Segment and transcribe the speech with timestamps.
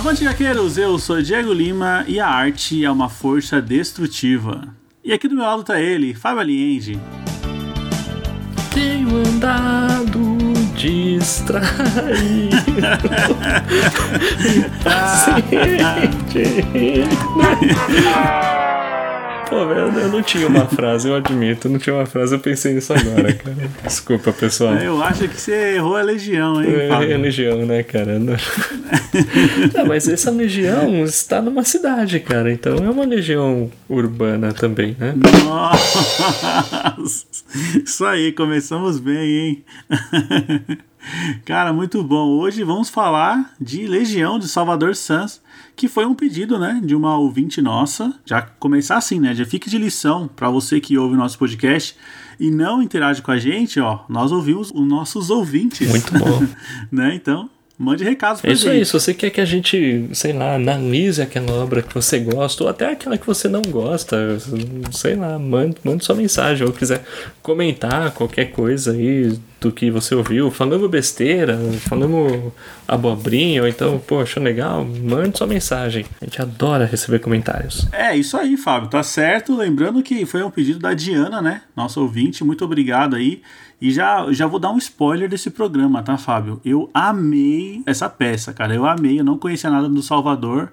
[0.00, 4.66] Avante Gaqueiros, eu sou Diego Lima e a arte é uma força destrutiva.
[5.04, 6.98] E aqui do meu lado tá ele, Fábio Aliende.
[8.72, 10.18] Tenho andado
[10.74, 11.66] distraído.
[14.82, 16.40] Paciente.
[19.50, 21.66] Pô, velho, eu não tinha uma frase, eu admito.
[21.66, 23.68] Eu não tinha uma frase, eu pensei nisso agora, cara.
[23.82, 24.74] Desculpa, pessoal.
[24.76, 26.72] Eu acho que você errou a legião, hein?
[26.72, 27.12] É, Fábio?
[27.12, 28.20] é legião, né, cara?
[28.20, 28.36] Não...
[29.74, 32.52] Não, mas essa legião está numa cidade, cara.
[32.52, 35.14] Então é uma legião urbana também, né?
[35.44, 36.96] Nossa!
[37.84, 39.64] Isso aí, começamos bem, hein?
[41.44, 42.38] Cara, muito bom.
[42.38, 45.40] Hoje vamos falar de Legião de Salvador Sans,
[45.80, 48.12] que foi um pedido, né, de uma ouvinte nossa.
[48.26, 49.34] Já começar assim, né?
[49.34, 51.96] Já fique de lição para você que ouve o nosso podcast
[52.38, 54.00] e não interage com a gente, ó.
[54.06, 55.88] Nós ouvimos os nossos ouvintes.
[55.88, 56.46] Muito bom.
[56.92, 57.14] né?
[57.14, 58.76] Então, mande recados pra É isso gente.
[58.76, 62.62] aí, se você quer que a gente, sei lá, analise aquela obra que você gosta,
[62.62, 64.36] ou até aquela que você não gosta,
[64.92, 67.02] sei lá, mande, mande sua mensagem, ou quiser
[67.42, 72.52] comentar qualquer coisa aí do que você ouviu, falando besteira, falando
[72.88, 76.06] abobrinha, ou então, pô, achou legal, mande sua mensagem.
[76.20, 77.86] A gente adora receber comentários.
[77.92, 79.54] É, isso aí, Fábio, tá certo.
[79.54, 81.62] Lembrando que foi um pedido da Diana, né?
[81.76, 83.42] Nossa ouvinte, muito obrigado aí.
[83.80, 86.60] E já, já vou dar um spoiler desse programa, tá, Fábio?
[86.64, 88.74] Eu amei essa peça, cara.
[88.74, 90.70] Eu amei, eu não conhecia nada do Salvador.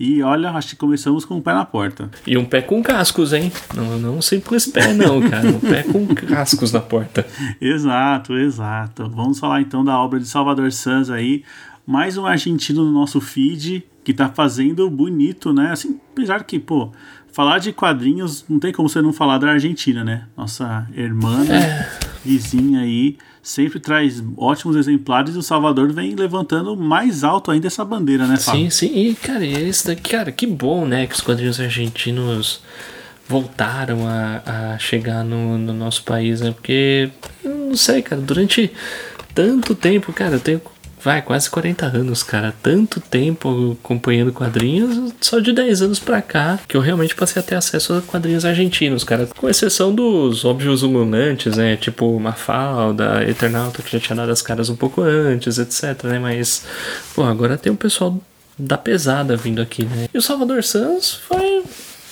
[0.00, 2.10] E olha, acho que começamos com o pé na porta.
[2.26, 3.52] E um pé com cascos, hein?
[3.74, 5.46] Não, não um simples pé, não, cara.
[5.46, 7.26] Um pé com cascos na porta.
[7.60, 9.10] Exato, exato.
[9.10, 11.44] Vamos falar então da obra de Salvador Sanz aí.
[11.86, 15.70] Mais um argentino no nosso feed que tá fazendo bonito, né?
[15.70, 16.90] Assim, apesar que, pô,
[17.30, 20.26] falar de quadrinhos não tem como você não falar da Argentina, né?
[20.34, 21.44] Nossa irmã,
[22.24, 27.84] vizinha aí, sempre traz ótimos exemplares e o Salvador vem levantando mais alto ainda essa
[27.84, 28.62] bandeira, né, Fábio?
[28.62, 29.08] Sim, sim.
[29.08, 31.06] E, cara, esse daqui, cara, que bom, né?
[31.06, 32.62] Que os quadrinhos argentinos
[33.26, 36.50] voltaram a, a chegar no, no nosso país, né?
[36.50, 37.10] Porque,
[37.44, 38.70] não sei, cara, durante
[39.34, 40.60] tanto tempo, cara, eu tenho.
[41.02, 42.54] Vai, quase 40 anos, cara.
[42.62, 47.44] Tanto tempo acompanhando quadrinhos, só de 10 anos pra cá, que eu realmente passei a
[47.44, 49.26] ter acesso a quadrinhos argentinos, cara.
[49.26, 51.76] Com exceção dos óbvios ululantes, né?
[51.76, 56.18] Tipo Mafalda, Eternauta, que já tinha dado as caras um pouco antes, etc, né?
[56.18, 56.64] Mas,
[57.14, 58.20] pô, agora tem um pessoal
[58.58, 60.06] da pesada vindo aqui, né?
[60.12, 61.62] E o Salvador Sanz foi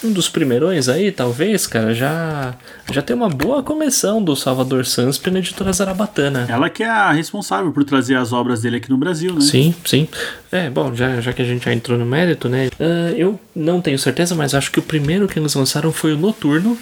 [0.03, 1.95] um dos primeirões aí, talvez, cara.
[1.95, 2.55] Já,
[2.93, 6.47] já tem uma boa coleção do Salvador Sanz pela editora Zarabatana.
[6.49, 9.41] Ela que é a responsável por trazer as obras dele aqui no Brasil, né?
[9.41, 10.09] Sim, sim.
[10.53, 12.69] É, bom, já, já que a gente já entrou no mérito, né?
[12.79, 16.17] ah, eu não tenho certeza, mas acho que o primeiro que eles lançaram foi o
[16.17, 16.79] Noturno.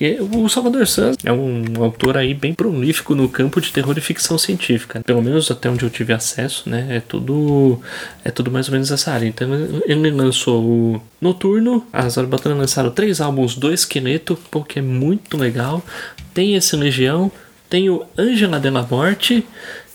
[0.00, 4.00] E o Salvador Sanz é um autor aí bem prolífico no campo de terror e
[4.00, 5.02] ficção científica.
[5.04, 6.86] Pelo menos até onde eu tive acesso, né?
[6.88, 7.78] É tudo,
[8.24, 9.26] é tudo mais ou menos essa área.
[9.26, 9.48] Então
[9.84, 15.36] ele lançou o Noturno, a Zarabatana lançaram três álbuns do Esqueleto, pô, que é muito
[15.36, 15.84] legal.
[16.32, 17.30] Tem esse Legião,
[17.68, 19.44] tem o Angela Della Morte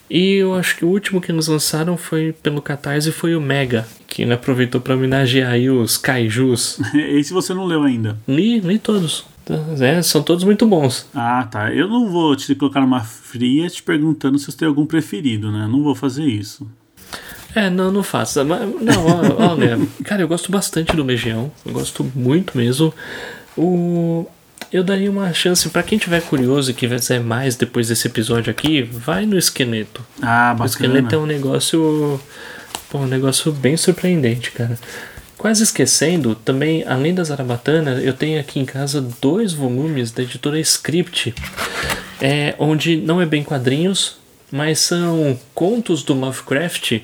[0.10, 3.88] e eu acho que o último que eles lançaram foi pelo Catarse foi o Mega,
[4.08, 6.78] que ele aproveitou para homenagear aí os kaijus.
[6.94, 8.18] Esse você não leu ainda.
[8.28, 9.26] Li, li todos.
[9.80, 11.08] É, são todos muito bons.
[11.14, 11.74] Ah, tá.
[11.74, 15.68] Eu não vou te colocar numa fria te perguntando se você tem algum preferido, né?
[15.70, 16.68] Não vou fazer isso.
[17.54, 18.44] É, não, não faça.
[18.44, 18.58] Não,
[19.38, 21.52] olha, cara, eu gosto bastante do Legião.
[21.66, 22.94] Eu gosto muito mesmo.
[23.58, 24.26] O.
[24.74, 28.82] Eu daria uma chance pra quem tiver curioso e quiser mais depois desse episódio aqui,
[28.82, 30.04] vai no esqueleto.
[30.22, 30.66] Ah, O bacana.
[30.66, 32.20] esqueleto é um negócio.
[32.90, 34.78] Pô, um negócio bem surpreendente, cara.
[35.46, 40.60] Quase esquecendo, também, além da Zarabatana, eu tenho aqui em casa dois volumes da editora
[40.60, 41.36] Script,
[42.20, 44.18] é, onde não é bem quadrinhos,
[44.52, 47.00] mas são contos do Lovecraft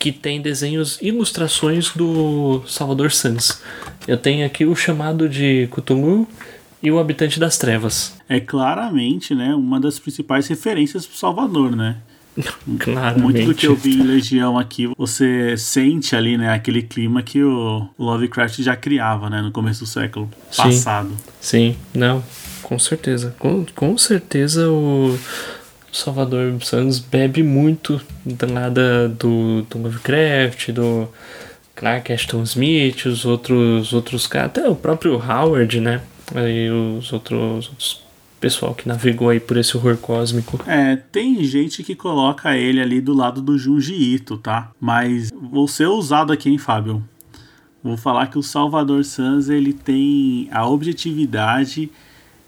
[0.00, 3.62] que tem desenhos, ilustrações do Salvador Sanz.
[4.04, 6.26] Eu tenho aqui o chamado de Cthulhu
[6.82, 8.16] e o Habitante das Trevas.
[8.28, 11.98] É claramente, né, uma das principais referências pro Salvador, né?
[13.16, 17.42] Muito do que eu vi em Legião aqui, você sente ali, né, aquele clima que
[17.42, 20.62] o Lovecraft já criava, né, no começo do século Sim.
[20.62, 21.10] passado.
[21.40, 22.22] Sim, não,
[22.62, 23.34] com certeza.
[23.38, 25.18] Com, com certeza o
[25.92, 31.08] Salvador Santos bebe muito da nada do, do Lovecraft, do
[31.74, 36.00] Clark Ashton Smith, os outros, outros caras, até o próprio Howard, né?
[36.34, 38.02] Aí os outros, outros
[38.40, 40.58] pessoal que navegou aí por esse horror cósmico.
[40.66, 44.72] É, tem gente que coloca ele ali do lado do Junji Ito, tá?
[44.80, 47.02] Mas vou ser ousado aqui, hein, Fábio?
[47.82, 51.90] Vou falar que o Salvador Sanz ele tem a objetividade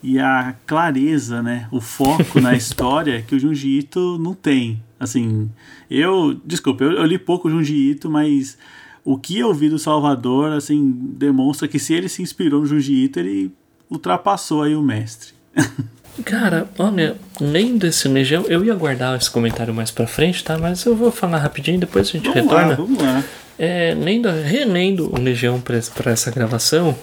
[0.03, 1.69] e a clareza, né?
[1.71, 4.83] O foco na história que o Junji Ito não tem.
[4.99, 5.51] Assim,
[5.91, 8.57] eu, desculpa, eu, eu li pouco o Junji Ito, mas
[9.05, 13.19] o que eu vi do Salvador, assim, demonstra que se ele se inspirou no Jiu-Jitsu,
[13.19, 13.53] ele
[13.91, 15.33] ultrapassou aí o mestre.
[16.25, 20.59] Cara, olha, lendo esse Legião, eu ia guardar esse comentário mais pra frente, tá?
[20.59, 22.69] Mas eu vou falar rapidinho, depois a gente vamos retorna.
[22.69, 23.25] Lá, vamos lá.
[23.59, 26.97] É, lendo, relendo o Legião pra, pra essa gravação,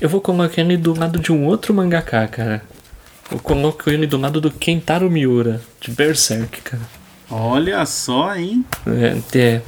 [0.00, 2.62] eu vou colocar ele do lado de um outro mangaká, cara.
[3.30, 6.82] Eu coloco ele do lado do Kentaro Miura, de Berserk, cara.
[7.30, 8.64] Olha só, hein?
[8.86, 9.62] É, é,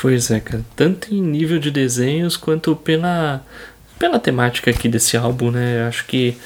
[0.00, 0.64] pois é, cara.
[0.76, 3.42] Tanto em nível de desenhos quanto pela,
[3.98, 5.86] pela temática aqui desse álbum, né?
[5.88, 6.36] Acho que.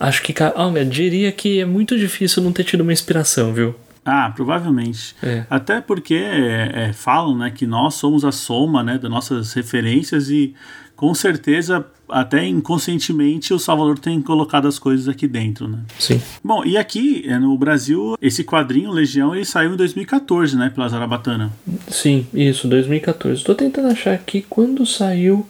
[0.00, 0.34] Acho que.
[0.56, 3.74] Olha, diria que é muito difícil não ter tido uma inspiração, viu?
[4.04, 5.14] Ah, provavelmente.
[5.22, 5.44] É.
[5.50, 10.30] Até porque é, é, falam né, que nós somos a soma né, das nossas referências
[10.30, 10.54] e
[10.96, 15.78] com certeza, até inconscientemente, o Salvador tem colocado as coisas aqui dentro, né?
[15.98, 16.20] Sim.
[16.44, 20.88] Bom, e aqui é, no Brasil, esse quadrinho Legião ele saiu em 2014, né, pela
[20.88, 21.50] Zarabatana.
[21.88, 23.40] Sim, isso, 2014.
[23.40, 25.46] Estou tentando achar aqui quando saiu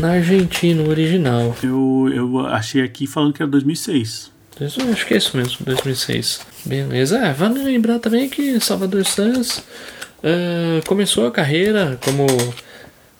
[0.00, 1.56] na Argentina o original.
[1.62, 4.30] Eu, eu achei aqui falando que era 2006.
[4.58, 6.40] Eu acho que é isso mesmo, 2006.
[6.64, 7.18] Beleza.
[7.18, 12.26] É, vale lembrar também que Salvador Sanz uh, começou a carreira como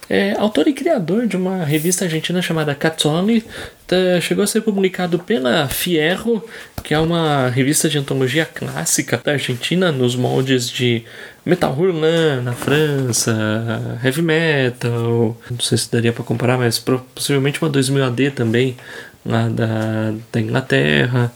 [0.09, 3.45] é, autor e criador de uma revista argentina chamada Cazzoli.
[3.87, 6.45] Tá, chegou a ser publicado pela Fierro,
[6.83, 11.05] que é uma revista de antologia clássica da Argentina, nos moldes de
[11.45, 15.37] metal hurlan na França, heavy metal.
[15.51, 18.77] Não sei se daria para comparar, mas possivelmente uma 2000 AD também,
[19.25, 21.33] lá da, da Inglaterra.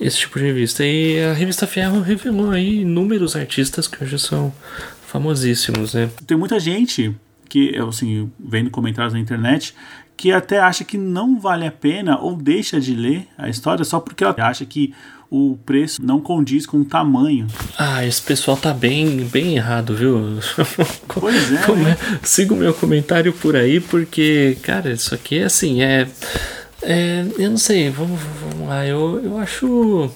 [0.00, 0.84] Esse tipo de revista.
[0.84, 4.52] E a revista Fierro revelou aí inúmeros artistas que hoje são
[5.06, 6.08] famosíssimos, né?
[6.26, 7.14] Tem muita gente
[7.48, 9.74] que, assim, vendo comentários na internet,
[10.16, 14.00] que até acha que não vale a pena ou deixa de ler a história só
[14.00, 14.92] porque ela acha que
[15.30, 17.46] o preço não condiz com o tamanho.
[17.78, 20.38] Ah, esse pessoal tá bem, bem errado, viu?
[21.06, 21.62] Pois é.
[21.62, 21.96] Como né?
[22.00, 22.18] é?
[22.26, 26.08] Siga o meu comentário por aí, porque, cara, isso aqui é assim, é.
[26.82, 30.10] é eu não sei, vamos, vamos lá, eu, eu acho.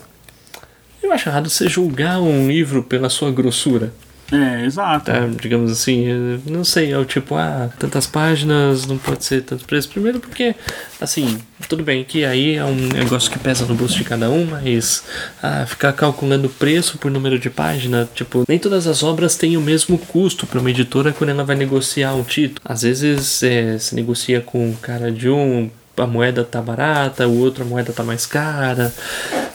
[1.02, 3.92] Eu acho errado você julgar um livro pela sua grossura.
[4.32, 5.12] É, exato.
[5.12, 9.66] Tá, digamos assim, não sei, é o tipo, ah, tantas páginas, não pode ser tanto
[9.66, 9.90] preço.
[9.90, 10.54] Primeiro porque,
[10.98, 11.38] assim,
[11.68, 15.04] tudo bem que aí é um negócio que pesa no bolso de cada um, mas
[15.42, 19.60] ah, ficar calculando preço por número de página, tipo, nem todas as obras têm o
[19.60, 22.62] mesmo custo para uma editora quando ela vai negociar um título.
[22.64, 27.38] Às vezes é, se negocia com o cara de um, a moeda tá barata, o
[27.38, 28.94] outro a moeda tá mais cara,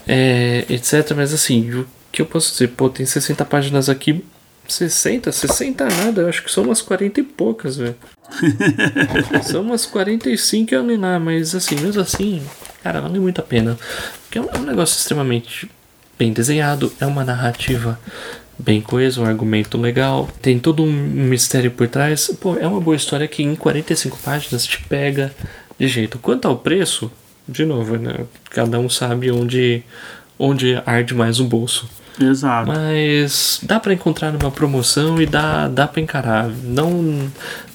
[0.07, 1.13] é, etc.
[1.15, 2.67] Mas assim, o que eu posso dizer?
[2.69, 4.23] Pô, tem 60 páginas aqui,
[4.67, 7.95] 60, 60 nada, eu acho que são umas 40 e poucas, velho.
[9.43, 12.41] são umas 45 eu lá, mas assim, mesmo assim,
[12.83, 13.77] cara, vale muito a pena.
[14.23, 15.69] Porque é um, é um negócio extremamente
[16.17, 17.99] bem desenhado, é uma narrativa
[18.57, 22.27] bem coesa, um argumento legal, tem todo um mistério por trás.
[22.39, 25.33] Pô, é uma boa história que em 45 páginas te pega
[25.79, 26.17] de jeito.
[26.17, 27.11] Quanto ao preço,
[27.47, 28.25] de novo, né?
[28.49, 29.83] Cada um sabe onde,
[30.39, 31.87] onde arde mais o bolso.
[32.19, 32.71] Exato.
[32.71, 36.49] Mas dá para encontrar numa promoção e dá, dá para encarar.
[36.63, 37.29] Não,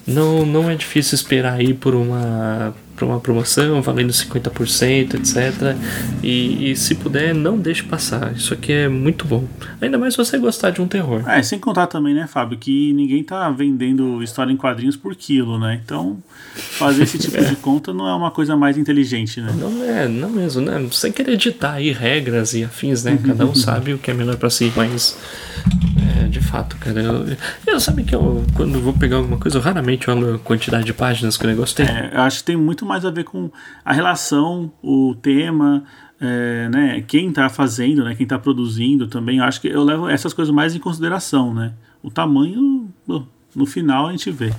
[0.05, 5.75] não, não é difícil esperar aí por uma, por uma promoção valendo 50%, etc.
[6.21, 8.33] E, e se puder, não deixe passar.
[8.33, 9.45] Isso aqui é muito bom.
[9.81, 11.27] Ainda mais se você gostar de um terror.
[11.29, 15.59] É, sem contar também, né, Fábio, que ninguém tá vendendo história em quadrinhos por quilo,
[15.59, 15.81] né?
[15.83, 16.21] Então,
[16.55, 19.53] fazer esse tipo de conta não é uma coisa mais inteligente, né?
[19.57, 20.87] Não é, não mesmo, né?
[20.91, 23.17] Sem querer editar aí regras e afins, né?
[23.25, 25.17] Cada um sabe o que é melhor para si, mas
[26.23, 27.25] é, de fato, cara, eu,
[27.65, 30.93] eu sabe que eu quando vou pegar alguma coisa, eu raramente olho a quantidade de
[30.93, 31.85] páginas que o negócio tem.
[31.85, 33.51] É, eu acho que tem muito mais a ver com
[33.83, 35.83] a relação, o tema,
[36.19, 39.37] é, né, quem está fazendo, né, quem está produzindo também.
[39.37, 41.73] Eu acho que eu levo essas coisas mais em consideração, né?
[42.01, 42.89] O tamanho,
[43.55, 44.51] no final a gente vê.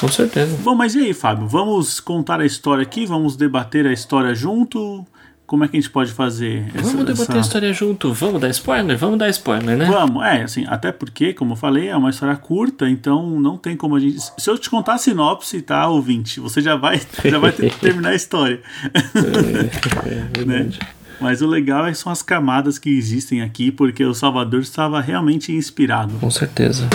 [0.00, 0.56] Com certeza.
[0.62, 1.46] Bom, mas e aí, Fábio?
[1.46, 3.06] Vamos contar a história aqui?
[3.06, 5.06] Vamos debater a história junto?
[5.52, 7.34] Como é que a gente pode fazer essa, Vamos debater essa...
[7.34, 8.96] a história junto, vamos dar spoiler?
[8.96, 9.84] Vamos dar spoiler, né?
[9.84, 13.76] Vamos, é, assim, até porque, como eu falei, é uma história curta, então não tem
[13.76, 14.18] como a gente.
[14.38, 17.78] Se eu te contar a sinopse, tá, ouvinte, você já vai, já vai ter que
[17.78, 18.62] terminar a história.
[18.94, 20.70] É, é né?
[21.20, 25.52] Mas o legal é são as camadas que existem aqui, porque o Salvador estava realmente
[25.52, 26.14] inspirado.
[26.14, 26.88] Com certeza.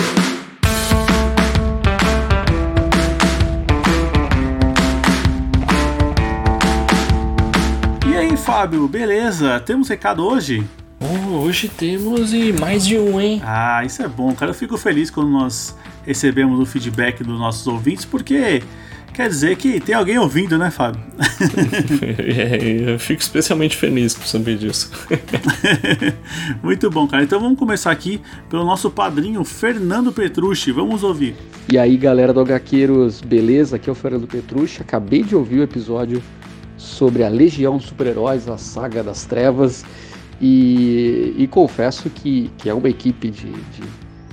[8.58, 9.60] Fábio, beleza?
[9.60, 10.66] Temos recado hoje?
[10.98, 13.40] Oh, hoje temos e mais de um, hein?
[13.44, 14.50] Ah, isso é bom, cara.
[14.50, 18.60] Eu fico feliz quando nós recebemos o feedback dos nossos ouvintes, porque
[19.18, 21.00] Quer dizer que tem alguém ouvindo, né, Fábio?
[22.18, 24.92] é, eu fico especialmente feliz por saber disso.
[26.62, 27.24] Muito bom, cara.
[27.24, 30.70] Então vamos começar aqui pelo nosso padrinho Fernando Petrucci.
[30.70, 31.34] Vamos ouvir.
[31.68, 33.74] E aí, galera do HQueiros, beleza?
[33.74, 34.82] Aqui é o Fernando Petrucci.
[34.82, 36.22] Acabei de ouvir o episódio
[36.78, 39.84] sobre a Legião dos Super-Heróis, a Saga das Trevas.
[40.40, 43.82] E, e confesso que, que é uma equipe de, de,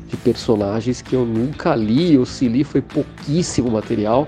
[0.08, 4.28] de personagens que eu nunca li, ou se li foi pouquíssimo material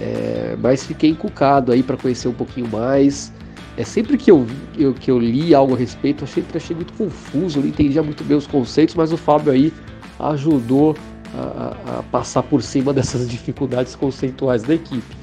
[0.00, 3.32] é, mas fiquei encucado aí para conhecer um pouquinho mais.
[3.76, 4.46] É sempre que eu,
[4.76, 8.36] eu, que eu li algo a respeito, sempre achei muito confuso, não entendia muito bem
[8.36, 9.72] os conceitos, mas o Fábio aí
[10.18, 10.96] ajudou
[11.34, 15.16] a, a passar por cima dessas dificuldades conceituais da equipe.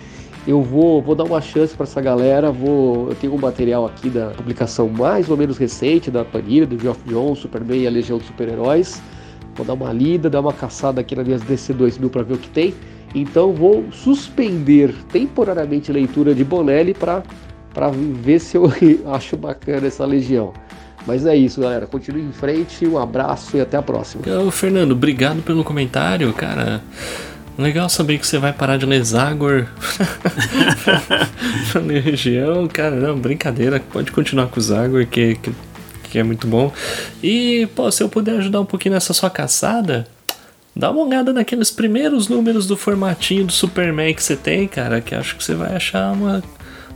[0.48, 2.52] Eu vou, vou dar uma chance para essa galera.
[2.52, 6.80] Vou, eu tenho um material aqui da publicação mais ou menos recente da Panini, do
[6.80, 9.02] Geoff Jones, Superman e a Legião dos Super-Heróis.
[9.56, 12.38] Vou dar uma lida, dar uma caçada aqui nas minhas DC 2000 para ver o
[12.38, 12.76] que tem.
[13.16, 17.24] Então vou suspender temporariamente a leitura de Bonelli para
[18.22, 18.72] ver se eu
[19.14, 20.54] acho bacana essa legião.
[21.08, 21.88] Mas é isso, galera.
[21.88, 24.24] Continue em frente, um abraço e até a próxima.
[24.46, 26.82] Ô, Fernando, obrigado pelo comentário, cara.
[27.58, 29.68] Legal saber que você vai parar de ler Zagor
[32.04, 32.68] região.
[32.68, 33.80] Cara, não, brincadeira.
[33.80, 35.52] Pode continuar com o Zagor, que, que,
[36.04, 36.74] que é muito bom.
[37.24, 40.06] E, pô, se eu puder ajudar um pouquinho nessa sua caçada,
[40.78, 45.16] Dá uma olhada naqueles primeiros números do formatinho do Superman que você tem, cara, que
[45.16, 46.44] acho que você vai achar uma,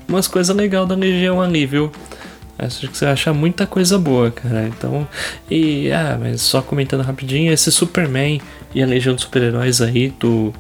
[0.06, 1.89] umas coisas legais da Legião ali, viu?
[2.60, 4.68] Acho que você vai achar muita coisa boa, cara.
[4.68, 5.08] Então,
[5.50, 8.42] e ah, mas só comentando rapidinho, esse Superman
[8.75, 10.54] e a Legião dos Super-Heróis aí do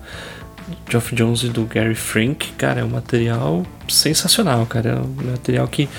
[0.89, 4.89] Geoff Jones e do Gary Frank, cara, é um material sensacional, cara.
[4.89, 5.89] É um material que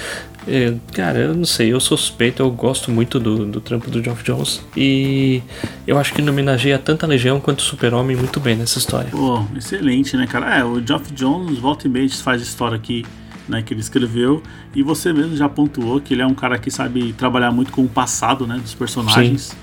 [0.49, 4.02] é, cara, eu não sei, eu sou suspeito, eu gosto muito do, do trampo do
[4.02, 5.42] Geoff Jones e
[5.87, 9.11] eu acho que ele homenageia tanto a Legião quanto o Super-Homem muito bem nessa história.
[9.11, 10.59] Pô, excelente, né, cara?
[10.59, 13.04] É, o Geoff Jones, volta e meia, faz história aqui
[13.50, 14.42] né, que ele escreveu,
[14.75, 17.83] e você mesmo já pontuou que ele é um cara que sabe trabalhar muito com
[17.83, 19.42] o passado né, dos personagens.
[19.42, 19.57] Sim.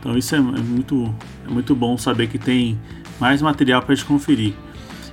[0.00, 1.14] Então isso é, é, muito,
[1.46, 2.78] é muito bom saber que tem
[3.20, 4.54] mais material para gente conferir.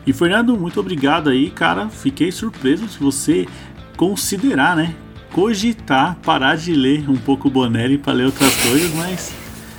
[0.06, 1.90] E Fernando, muito obrigado aí, cara.
[1.90, 3.48] Fiquei surpreso se você
[3.96, 4.94] considerar, né?
[5.32, 9.34] Cogitar parar de ler um pouco o Bonelli para ler outras coisas, mas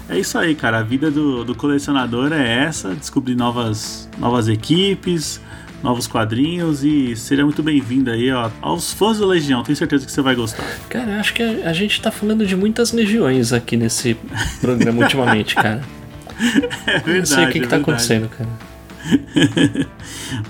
[0.09, 0.79] é isso aí, cara.
[0.79, 5.41] A vida do, do colecionador é essa: descobrir novas, novas equipes,
[5.85, 9.63] novos quadrinhos e seria muito bem-vindo aí ó, aos fãs da Legião.
[9.63, 10.65] Tenho certeza que você vai gostar.
[10.89, 14.17] Cara, acho que a, a gente tá falando de muitas legiões aqui nesse
[14.61, 15.83] programa ultimamente, cara.
[16.87, 17.19] É verdade.
[17.19, 18.49] Não sei o que, é que tá acontecendo, cara.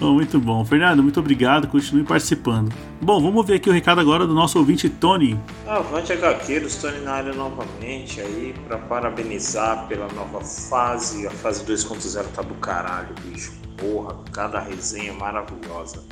[0.00, 0.64] bom, muito bom.
[0.64, 1.68] Fernando, muito obrigado.
[1.68, 2.72] Continue participando.
[3.02, 5.38] Bom, vamos ver aqui o recado agora do nosso ouvinte Tony.
[5.66, 11.26] Avante HQueiros, Tony na área novamente aí para parabenizar pela nova fase.
[11.26, 13.63] A fase 2.0 tá do caralho, bicho.
[13.76, 16.04] Porra, cada resenha maravilhosa.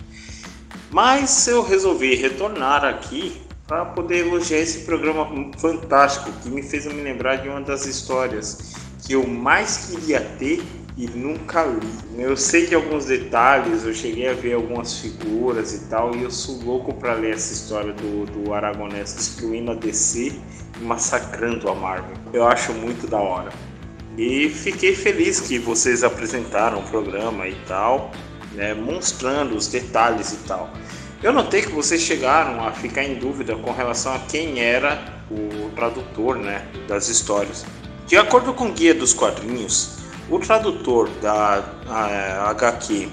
[0.91, 7.01] Mas eu resolvi retornar aqui para poder elogiar esse programa fantástico que me fez me
[7.01, 8.75] lembrar de uma das histórias
[9.07, 10.63] que eu mais queria ter
[10.97, 12.23] e nunca li.
[12.23, 16.31] Eu sei que alguns detalhes, eu cheguei a ver algumas figuras e tal, e eu
[16.31, 20.33] sou louco para ler essa história do, do Aragonés destruindo a DC
[20.79, 22.17] e massacrando a Marvel.
[22.33, 23.51] Eu acho muito da hora.
[24.17, 28.11] E fiquei feliz que vocês apresentaram o programa e tal,
[28.53, 30.71] né, mostrando os detalhes e tal.
[31.23, 35.71] Eu notei que vocês chegaram a ficar em dúvida com relação a quem era o
[35.71, 37.65] tradutor né, das histórias.
[38.07, 41.65] De acordo com o guia dos quadrinhos, o tradutor da
[42.51, 43.09] HQ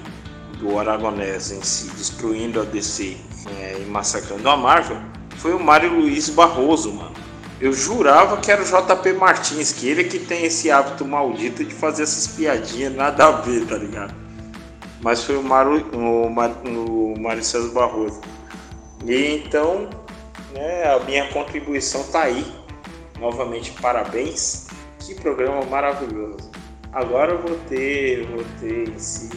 [0.58, 3.16] do Aragonés em si, destruindo a DC
[3.60, 4.98] é, e massacrando a Marvel,
[5.38, 7.14] foi o Mário Luiz Barroso, mano.
[7.60, 11.64] Eu jurava que era o JP Martins, que ele é que tem esse hábito maldito
[11.64, 14.16] de fazer essas piadinhas nada a ver, tá ligado?
[15.02, 18.22] Mas foi o Mário, o, Mar, o César Barroso.
[19.06, 19.90] E então,
[20.54, 22.46] né, a minha contribuição tá aí.
[23.20, 24.68] Novamente, parabéns.
[25.00, 26.50] Que programa maravilhoso.
[26.94, 29.30] Agora eu vou ter, vou ter em si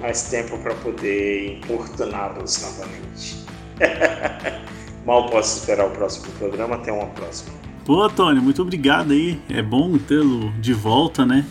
[0.00, 3.46] mais tempo para poder importuná-los novamente.
[5.04, 6.76] Mal posso esperar o próximo programa.
[6.76, 7.52] Até uma próxima.
[7.84, 9.38] Pô, Tony, muito obrigado aí.
[9.48, 11.44] É bom tê-lo de volta, né?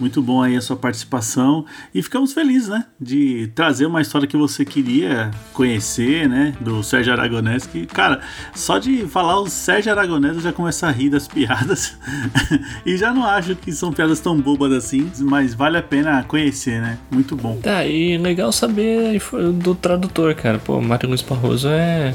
[0.00, 1.64] Muito bom aí a sua participação.
[1.94, 7.12] E ficamos felizes, né, de trazer uma história que você queria conhecer, né, do Sérgio
[7.12, 8.20] Aragonés, que, cara,
[8.54, 11.96] só de falar o Sérgio Aragonés eu já começo a rir das piadas.
[12.86, 16.80] E já não acho que são piadas tão bobas assim, mas vale a pena conhecer,
[16.80, 17.56] né, muito bom.
[17.56, 19.20] Tá, e legal saber
[19.54, 22.14] do tradutor, cara, pô, Mário Luiz Barroso é,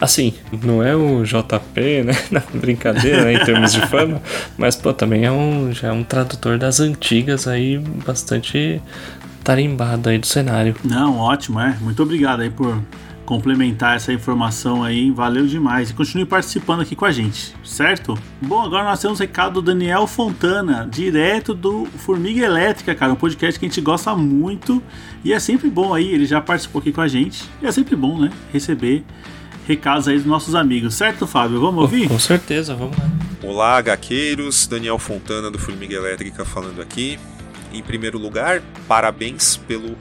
[0.00, 0.34] assim,
[0.64, 4.20] não é o JP, né, na brincadeira, né, em termos de fama,
[4.58, 8.80] mas, pô, também é um, já é um tradutor das antigas antigas aí bastante
[9.44, 10.74] tarimbado aí do cenário.
[10.84, 11.76] Não, ótimo, é.
[11.80, 12.80] Muito obrigado aí por
[13.24, 15.90] complementar essa informação aí, valeu demais.
[15.90, 18.18] E continue participando aqui com a gente, certo?
[18.42, 23.16] Bom, agora nós temos o recado do Daniel Fontana, direto do Formiga Elétrica, cara, um
[23.16, 24.82] podcast que a gente gosta muito
[25.22, 27.94] e é sempre bom aí, ele já participou aqui com a gente, e é sempre
[27.94, 29.04] bom, né, receber
[29.70, 31.60] recados aí dos nossos amigos, certo, Fábio?
[31.60, 32.08] Vamos ouvir?
[32.08, 33.04] Com certeza, vamos lá.
[33.40, 37.20] Olá, gaqueiros, Daniel Fontana do Formiga Elétrica falando aqui.
[37.72, 39.96] Em primeiro lugar, parabéns pelo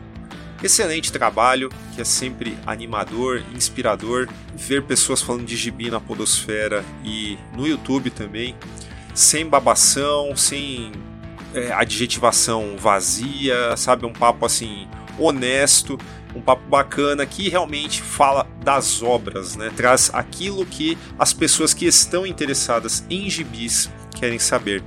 [0.63, 4.27] excelente trabalho, que é sempre animador, inspirador.
[4.55, 8.55] Ver pessoas falando de gibi na Podosfera e no YouTube também,
[9.13, 10.91] sem babação, sem
[11.53, 14.03] é, adjetivação vazia, sabe?
[14.03, 14.88] Um papo assim
[15.19, 15.95] honesto,
[16.36, 19.71] um papo bacana que realmente fala das obras, né?
[19.75, 24.83] Traz aquilo que as pessoas que estão interessadas em gibis querem saber.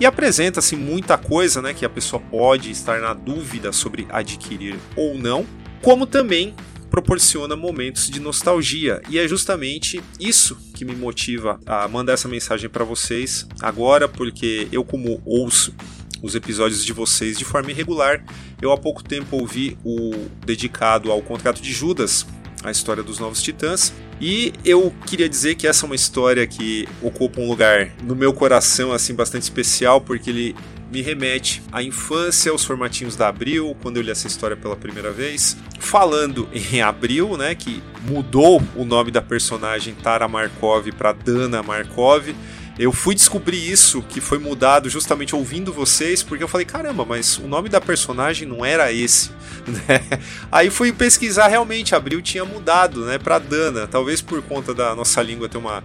[0.00, 5.18] E apresenta-se muita coisa né, que a pessoa pode estar na dúvida sobre adquirir ou
[5.18, 5.44] não,
[5.82, 6.54] como também
[6.88, 9.02] proporciona momentos de nostalgia.
[9.10, 14.68] E é justamente isso que me motiva a mandar essa mensagem para vocês agora, porque
[14.72, 15.74] eu, como ouço
[16.22, 18.24] os episódios de vocês de forma irregular,
[18.60, 20.10] eu há pouco tempo ouvi o
[20.44, 22.26] dedicado ao contrato de Judas,
[22.62, 23.92] a história dos Novos Titãs.
[24.20, 28.32] E eu queria dizer que essa é uma história que ocupa um lugar no meu
[28.32, 30.56] coração assim bastante especial, porque ele
[30.90, 35.12] me remete à infância, aos formatinhos da Abril, quando eu li essa história pela primeira
[35.12, 35.56] vez.
[35.78, 42.34] Falando em Abril, né, que mudou o nome da personagem Tara Markov para Dana Markov.
[42.78, 47.36] Eu fui descobrir isso, que foi mudado justamente ouvindo vocês, porque eu falei, caramba, mas
[47.36, 49.30] o nome da personagem não era esse,
[49.66, 50.22] né?
[50.50, 55.20] Aí fui pesquisar, realmente, Abril tinha mudado, né, pra Dana, talvez por conta da nossa
[55.20, 55.82] língua ter uma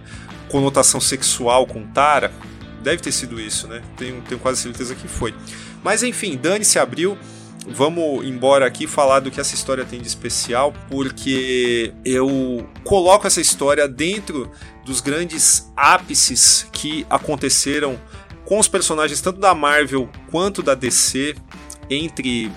[0.48, 2.32] conotação sexual com Tara,
[2.80, 3.82] deve ter sido isso, né?
[3.96, 5.34] Tenho, tenho quase certeza que foi.
[5.82, 7.18] Mas enfim, Dane-se Abril,
[7.66, 13.40] vamos embora aqui falar do que essa história tem de especial, porque eu coloco essa
[13.40, 14.50] história dentro
[14.84, 17.98] dos grandes ápices que aconteceram
[18.44, 21.34] com os personagens tanto da Marvel quanto da DC
[21.88, 22.50] entre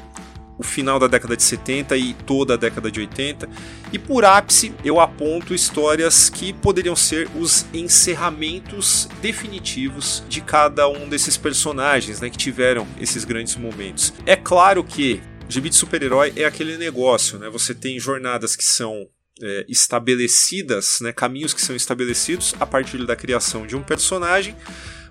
[0.58, 3.48] o final da década de 70 e toda a década de 80.
[3.94, 11.08] E por ápice eu aponto histórias que poderiam ser os encerramentos definitivos de cada um
[11.08, 14.14] desses personagens, né, que tiveram esses grandes momentos.
[14.26, 17.50] É claro que gibi de super-herói é aquele negócio, né?
[17.50, 19.08] Você tem jornadas que são
[19.42, 24.56] é, estabelecidas, né, caminhos que são estabelecidos a partir da criação de um personagem,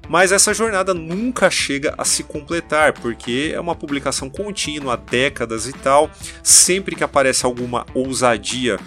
[0.08, 5.72] mas essa jornada nunca chega a se completar, porque é uma publicação contínua, décadas e
[5.72, 6.10] tal.
[6.42, 8.78] Sempre que aparece alguma ousadia,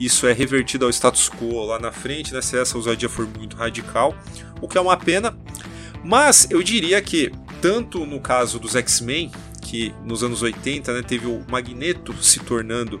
[0.00, 3.56] isso é revertido ao status quo lá na frente, né, se essa ousadia for muito
[3.56, 4.16] radical,
[4.60, 5.36] o que é uma pena.
[6.02, 7.30] Mas eu diria que,
[7.62, 9.30] tanto no caso dos X-Men,
[9.62, 13.00] que nos anos 80 né, teve o Magneto se tornando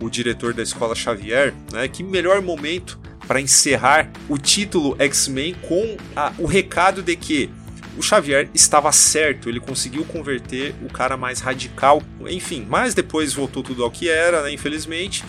[0.00, 1.88] o diretor da escola Xavier, né?
[1.88, 7.50] Que melhor momento para encerrar o título X-Men com a, o recado de que
[7.96, 13.62] o Xavier estava certo, ele conseguiu converter o cara mais radical, enfim, mas depois voltou
[13.62, 15.24] tudo ao que era, né, infelizmente.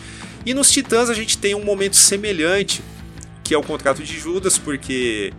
[0.46, 2.82] E nos Titãs a gente tem um momento semelhante,
[3.44, 5.32] que é o contrato de Judas, porque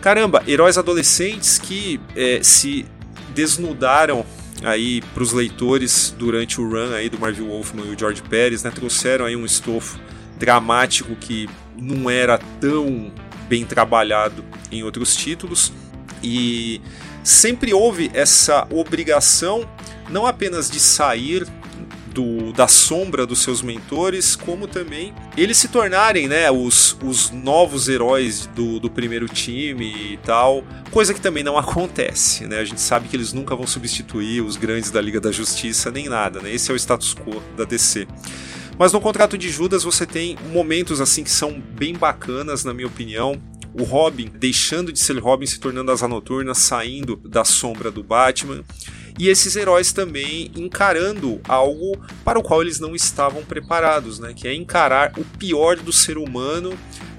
[0.00, 2.86] caramba, heróis adolescentes que é, se
[3.34, 4.24] desnudaram
[4.62, 8.62] aí para os leitores durante o run aí do Marvel Wolfman e o George Pérez,
[8.62, 9.98] né, trouxeram aí um estofo
[10.38, 13.12] dramático que não era tão
[13.48, 15.72] bem trabalhado em outros títulos.
[16.22, 16.80] E
[17.22, 19.68] sempre houve essa obrigação
[20.08, 21.46] não apenas de sair
[22.16, 27.90] do, da sombra dos seus mentores, como também eles se tornarem né, os, os novos
[27.90, 32.46] heróis do, do primeiro time e tal, coisa que também não acontece.
[32.46, 32.58] Né?
[32.58, 36.08] A gente sabe que eles nunca vão substituir os grandes da Liga da Justiça nem
[36.08, 36.50] nada, né?
[36.50, 38.08] esse é o status quo da DC.
[38.78, 42.86] Mas no contrato de Judas você tem momentos assim que são bem bacanas, na minha
[42.86, 43.38] opinião
[43.78, 48.64] o Robin deixando de ser Robin, se tornando Asa Noturna, saindo da sombra do Batman
[49.18, 54.32] e esses heróis também encarando algo para o qual eles não estavam preparados, né?
[54.34, 56.76] Que é encarar o pior do ser humano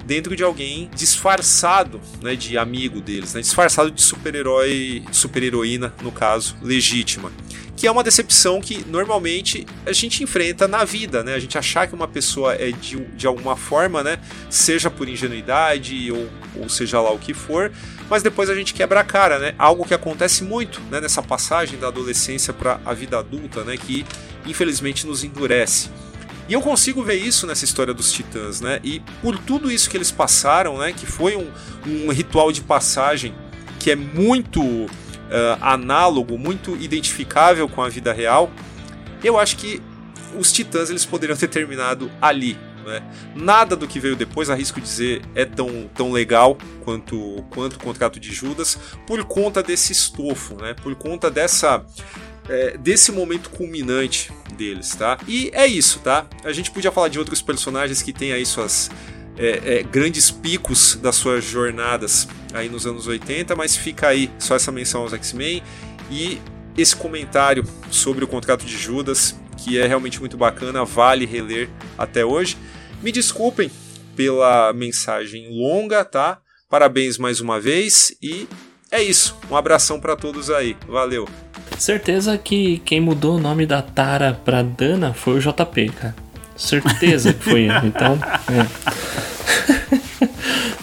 [0.08, 6.56] dentro de alguém disfarçado, né, de amigo deles, né, disfarçado de super-herói, super-heroína, no caso,
[6.62, 7.30] legítima.
[7.76, 11.34] Que é uma decepção que normalmente a gente enfrenta na vida, né?
[11.34, 14.18] A gente achar que uma pessoa é de, de alguma forma, né?
[14.50, 17.70] Seja por ingenuidade ou, ou seja lá o que for,
[18.08, 19.54] mas depois a gente quebra a cara, né?
[19.58, 23.76] Algo que acontece muito né, nessa passagem da adolescência para a vida adulta, né?
[23.76, 24.04] Que
[24.46, 25.90] infelizmente nos endurece.
[26.48, 28.80] E eu consigo ver isso nessa história dos Titãs, né?
[28.82, 30.92] E por tudo isso que eles passaram, né?
[30.92, 31.50] Que foi um,
[31.86, 33.34] um ritual de passagem
[33.78, 34.88] que é muito uh,
[35.60, 38.50] análogo, muito identificável com a vida real.
[39.22, 39.82] eu acho que
[40.38, 42.56] os Titãs eles poderiam ter terminado ali.
[42.88, 43.02] Né?
[43.36, 48.18] Nada do que veio depois, arrisco dizer, é tão, tão legal quanto, quanto o contrato
[48.18, 50.74] de Judas, por conta desse estofo, né?
[50.74, 51.84] por conta dessa.
[52.50, 55.18] É, desse momento culminante deles, tá?
[55.28, 56.26] E é isso, tá?
[56.42, 58.90] A gente podia falar de outros personagens que têm aí suas
[59.38, 64.56] é, é, grandes picos das suas jornadas aí nos anos 80, mas fica aí só
[64.56, 65.62] essa menção aos X-Men
[66.10, 66.40] e
[66.76, 72.24] esse comentário sobre o contrato de Judas, que é realmente muito bacana, vale reler até
[72.24, 72.56] hoje.
[73.02, 73.70] Me desculpem
[74.16, 76.38] pela mensagem longa, tá?
[76.68, 78.48] Parabéns mais uma vez e
[78.90, 79.36] é isso.
[79.50, 80.76] Um abração para todos aí.
[80.86, 81.28] Valeu.
[81.78, 86.14] Certeza que quem mudou o nome da Tara pra Dana foi o JP, cara.
[86.56, 87.86] Certeza que foi ele.
[87.86, 88.18] Então,
[88.50, 88.66] é.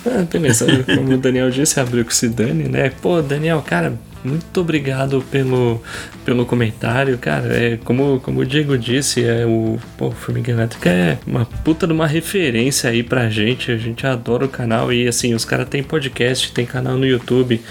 [0.07, 2.89] ah, beleza, como o Daniel disse, abriu com se dane, né?
[3.01, 5.81] Pô, Daniel, cara, muito obrigado pelo,
[6.23, 7.55] pelo comentário, cara.
[7.55, 11.93] É, como, como o Diego disse, é o, pô, Formiga Elétrica é uma puta de
[11.93, 13.71] uma referência aí pra gente.
[13.71, 17.61] A gente adora o canal e assim, os caras têm podcast, tem canal no YouTube,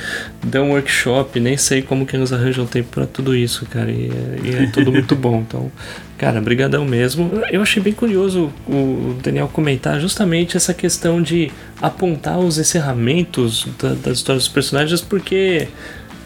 [0.43, 3.91] dão workshop, nem sei como que eles arranjam tempo pra tudo isso, cara.
[3.91, 5.45] E é, e é tudo muito bom.
[5.47, 5.71] Então,
[6.17, 7.43] Cara, brigadão mesmo.
[7.51, 11.51] Eu achei bem curioso o Daniel comentar justamente essa questão de
[11.83, 15.69] apontar os encerramentos da, das histórias dos personagens, porque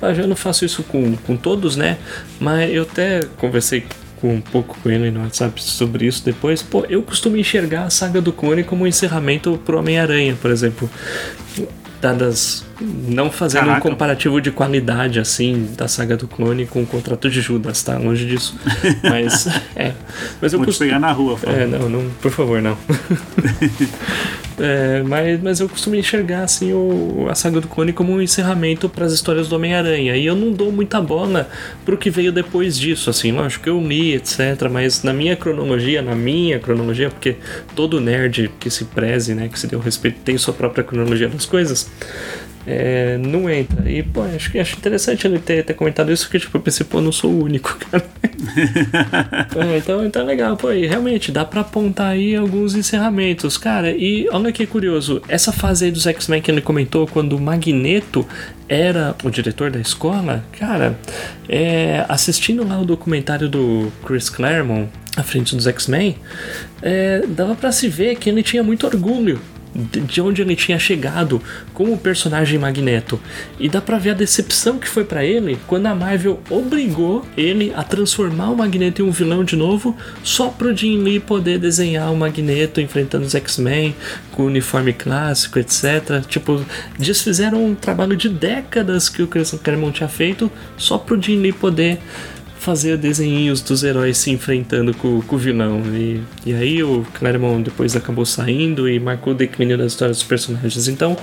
[0.01, 1.99] eu não faço isso com, com todos, né?
[2.41, 3.85] Mas eu até conversei
[4.21, 6.63] com um pouco com ele no WhatsApp sobre isso depois.
[6.63, 10.91] Pô, eu costumo enxergar a saga do clone como um encerramento pro Homem-Aranha, por exemplo.
[12.01, 12.65] Dadas.
[12.81, 13.87] Não fazendo Caraca.
[13.87, 17.99] um comparativo de qualidade, assim, da saga do clone com o contrato de Judas, tá?
[17.99, 18.57] Longe disso.
[19.03, 19.47] Mas.
[19.75, 19.95] é.
[20.41, 20.89] Mas eu Vou costumo...
[20.89, 22.77] pegar na rua, por É, não, não, por favor, não.
[24.61, 28.89] É, mas, mas eu costumo enxergar assim o, a saga do clone como um encerramento
[28.89, 30.17] para as histórias do Homem-Aranha.
[30.17, 31.49] E eu não dou muita bola
[31.85, 34.69] pro que veio depois disso, assim, lógico que eu li, etc.
[34.71, 37.37] Mas na minha cronologia, na minha cronologia, porque
[37.77, 41.47] todo nerd que se preze, né, que se deu respeito, tem sua própria cronologia das
[41.47, 41.89] coisas
[42.71, 43.91] é, não entra.
[43.91, 47.01] E, pô, acho, acho interessante ele ter, ter comentado isso, porque, tipo, eu pensei, pô,
[47.01, 48.05] não sou o único, cara.
[49.73, 53.91] é, então, então é legal, pô, e realmente dá pra apontar aí alguns encerramentos, cara.
[53.91, 58.27] E olha que curioso, essa fase aí dos X-Men que ele comentou, quando o Magneto
[58.69, 60.99] era o diretor da escola, cara,
[61.49, 66.17] é, assistindo lá o documentário do Chris Claremont à frente dos X-Men,
[66.83, 69.41] é, dava para se ver que ele tinha muito orgulho
[69.75, 71.41] de onde ele tinha chegado
[71.75, 73.21] como personagem Magneto.
[73.59, 77.73] E dá pra ver a decepção que foi para ele quando a Marvel obrigou ele
[77.75, 82.13] a transformar o Magneto em um vilão de novo, só pro Jim Lee poder desenhar
[82.13, 83.95] o Magneto enfrentando os X-Men
[84.33, 86.25] com o uniforme clássico, etc.
[86.27, 86.65] Tipo,
[86.99, 91.53] desfizeram um trabalho de décadas que o Chris Claremont tinha feito só pro Jim Lee
[91.53, 91.99] poder
[92.59, 95.81] fazer desenhinhos dos heróis se enfrentando com, com o vilão.
[95.95, 100.27] E, e aí o Claremont depois acabou saindo e marcou o declínio das histórias dos
[100.27, 100.89] personagens.
[100.89, 101.17] Então,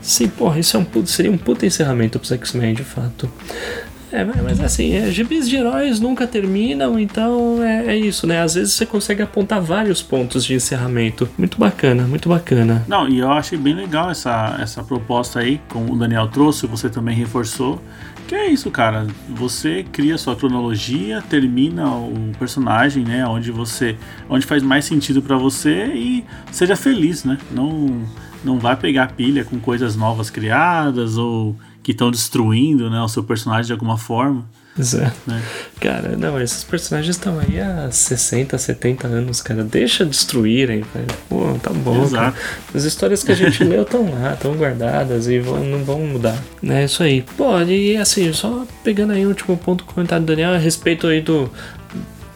[0.00, 3.30] sim, porra, isso é um, seria um puta encerramento pros X-Men, de fato.
[4.12, 8.42] É, mas assim, é, gibis de heróis nunca terminam, então é, é, isso, né?
[8.42, 11.28] Às vezes você consegue apontar vários pontos de encerramento.
[11.38, 12.84] Muito bacana, muito bacana.
[12.88, 16.88] Não, e eu achei bem legal essa, essa proposta aí, como o Daniel trouxe, você
[16.88, 17.80] também reforçou,
[18.30, 19.08] que é isso, cara.
[19.28, 23.26] Você cria sua cronologia, termina o personagem, né?
[23.26, 23.96] Onde você.
[24.28, 27.36] Onde faz mais sentido para você e seja feliz, né?
[27.50, 28.06] Não,
[28.44, 33.24] não vai pegar pilha com coisas novas criadas ou que estão destruindo né, o seu
[33.24, 34.48] personagem de alguma forma.
[34.80, 35.16] Exato.
[35.26, 35.42] Né?
[35.80, 39.62] Cara, não, esses personagens estão aí há 60, 70 anos, cara.
[39.62, 41.06] Deixa destruírem, velho.
[41.28, 42.14] Pô, tá bom, Exato.
[42.14, 42.34] cara.
[42.74, 46.36] As histórias que a gente leu estão lá, estão guardadas e vão, não vão mudar.
[46.66, 47.22] É isso aí.
[47.36, 51.06] Pô, e assim, só pegando aí o último ponto do comentário do Daniel a respeito
[51.06, 51.50] aí do,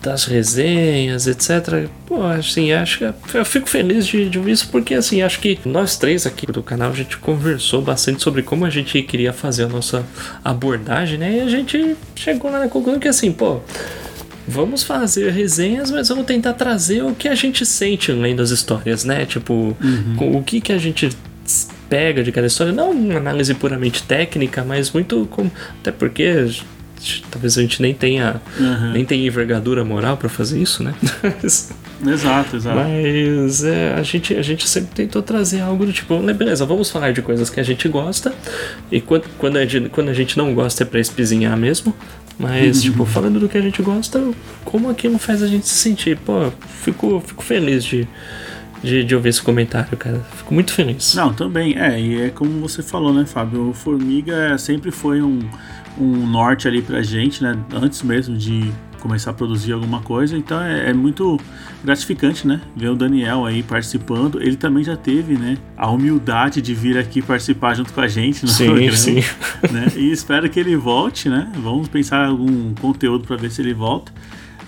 [0.05, 1.89] das resenhas, etc.
[2.07, 5.59] Pô, assim, acho que eu fico feliz de, de ouvir isso porque, assim, acho que
[5.65, 9.65] nós três aqui do canal a gente conversou bastante sobre como a gente queria fazer
[9.65, 10.05] a nossa
[10.45, 11.39] abordagem, né?
[11.39, 13.61] E a gente chegou lá na conclusão que, assim, pô.
[14.47, 19.03] Vamos fazer resenhas, mas vamos tentar trazer o que a gente sente lendo as histórias,
[19.03, 19.25] né?
[19.25, 20.37] Tipo, uhum.
[20.37, 21.09] o que, que a gente
[21.89, 22.73] pega de cada história.
[22.73, 25.27] Não uma análise puramente técnica, mas muito.
[25.31, 25.51] Com...
[25.81, 26.47] Até porque
[27.31, 28.93] talvez a gente nem tenha uhum.
[28.93, 30.95] nem tenha envergadura moral para fazer isso, né?
[32.07, 32.77] exato, exato.
[32.77, 36.91] Mas é, a, gente, a gente sempre tentou trazer algo do tipo, né, beleza, vamos
[36.91, 38.35] falar de coisas que a gente gosta,
[38.91, 41.95] e quando, quando, a, gente, quando a gente não gosta é pra espizinhar mesmo,
[42.39, 42.91] mas, uhum.
[42.91, 44.21] tipo, falando do que a gente gosta,
[44.65, 46.17] como aquilo faz a gente se sentir?
[46.19, 46.51] Pô,
[46.83, 48.09] fico, fico feliz de,
[48.83, 50.21] de, de, ouvir esse comentário, cara.
[50.37, 51.15] Fico muito feliz.
[51.15, 51.79] Não, também.
[51.79, 53.71] É, e é como você falou, né, Fábio?
[53.71, 55.49] O Formiga sempre foi um,
[55.99, 57.57] um norte ali pra gente, né?
[57.73, 58.73] Antes mesmo de
[59.05, 60.37] começar a produzir alguma coisa.
[60.37, 61.39] Então é, é, muito
[61.85, 62.61] gratificante, né?
[62.75, 64.41] Ver o Daniel aí participando.
[64.41, 65.59] Ele também já teve, né?
[65.77, 68.97] A humildade de vir aqui participar junto com a gente no sim, programa.
[68.97, 69.23] Sim,
[69.71, 69.93] né?
[69.95, 71.53] E espero que ele volte, né?
[71.57, 74.11] Vamos pensar algum conteúdo para ver se ele volta.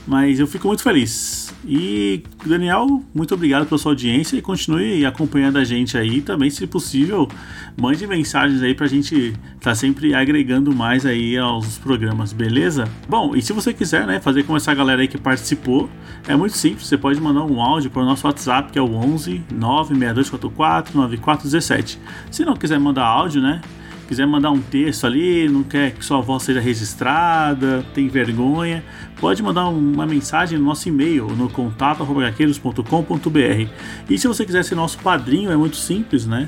[0.07, 1.53] Mas eu fico muito feliz.
[1.67, 6.23] E, Daniel, muito obrigado pela sua audiência e continue acompanhando a gente aí.
[6.23, 7.29] Também, se possível,
[7.77, 12.89] mande mensagens aí pra gente estar tá sempre agregando mais aí aos programas, beleza?
[13.09, 15.91] Bom, e se você quiser, né, fazer como essa galera aí que participou,
[16.29, 16.87] é muito simples.
[16.87, 21.99] Você pode mandar um áudio para o nosso WhatsApp, que é o 11 96244 9417.
[22.31, 23.61] Se não quiser mandar áudio, né?
[24.07, 28.85] Quiser mandar um texto ali, não quer que sua voz seja registrada, tem vergonha,
[29.21, 33.71] pode mandar uma mensagem no nosso e-mail no contato.gaqueiros.com.br.
[34.09, 36.47] E se você quiser ser nosso padrinho, é muito simples, né?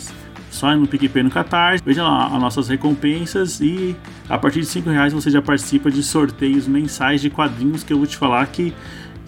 [0.50, 3.94] Só no PicPay no Catarse, veja lá as nossas recompensas e
[4.28, 7.98] a partir de 5 reais você já participa de sorteios mensais de quadrinhos que eu
[7.98, 8.72] vou te falar que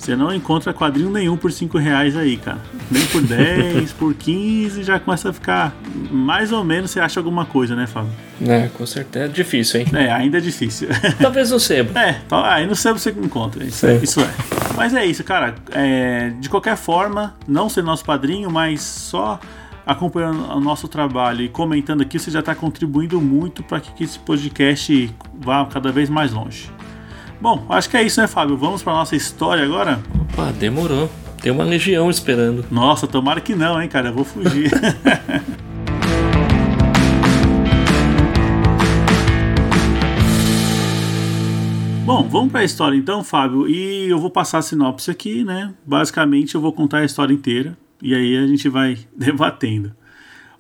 [0.01, 2.59] você não encontra quadrinho nenhum por 5 reais aí, cara.
[2.91, 5.77] Nem por 10, por 15 já começa a ficar.
[6.11, 8.11] Mais ou menos você acha alguma coisa, né, Fábio?
[8.47, 9.27] É, com certeza.
[9.27, 9.87] É difícil, hein?
[9.93, 10.89] É, ainda é difícil.
[11.21, 11.99] Talvez no sebo.
[11.99, 13.63] É, aí no sebo você encontra.
[13.63, 13.97] Isso, é.
[13.97, 14.31] isso é.
[14.75, 15.55] Mas é isso, cara.
[15.73, 19.39] É, de qualquer forma, não ser nosso padrinho, mas só
[19.85, 24.19] acompanhando o nosso trabalho e comentando aqui, você já está contribuindo muito para que esse
[24.19, 26.71] podcast vá cada vez mais longe.
[27.41, 28.55] Bom, acho que é isso, né, Fábio?
[28.55, 29.99] Vamos para nossa história agora?
[30.21, 31.11] Opa, demorou.
[31.41, 32.67] Tem uma legião esperando.
[32.71, 34.11] Nossa, tomara que não, hein, cara?
[34.11, 34.71] Eu vou fugir.
[42.05, 43.67] Bom, vamos para a história então, Fábio.
[43.67, 45.73] E eu vou passar a sinopse aqui, né?
[45.87, 49.95] Basicamente, eu vou contar a história inteira e aí a gente vai debatendo.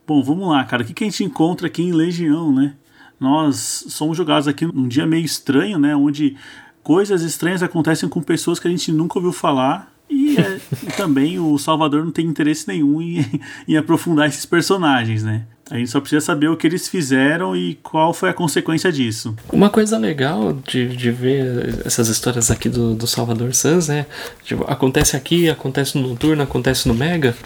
[0.07, 0.83] Bom, vamos lá, cara.
[0.83, 2.75] O que, que a gente encontra aqui em Legião, né?
[3.21, 5.95] Nós somos jogados aqui num dia meio estranho, né?
[5.95, 6.37] Onde
[6.83, 9.93] coisas estranhas acontecem com pessoas que a gente nunca ouviu falar.
[10.09, 13.25] E, é, e também o Salvador não tem interesse nenhum em,
[13.69, 15.45] em aprofundar esses personagens, né?
[15.71, 19.37] A gente só precisa saber o que eles fizeram e qual foi a consequência disso.
[19.53, 24.05] Uma coisa legal de, de ver essas histórias aqui do, do Salvador Sans, né?
[24.45, 27.37] Tipo, acontece aqui, acontece no Noturno, acontece no Mega.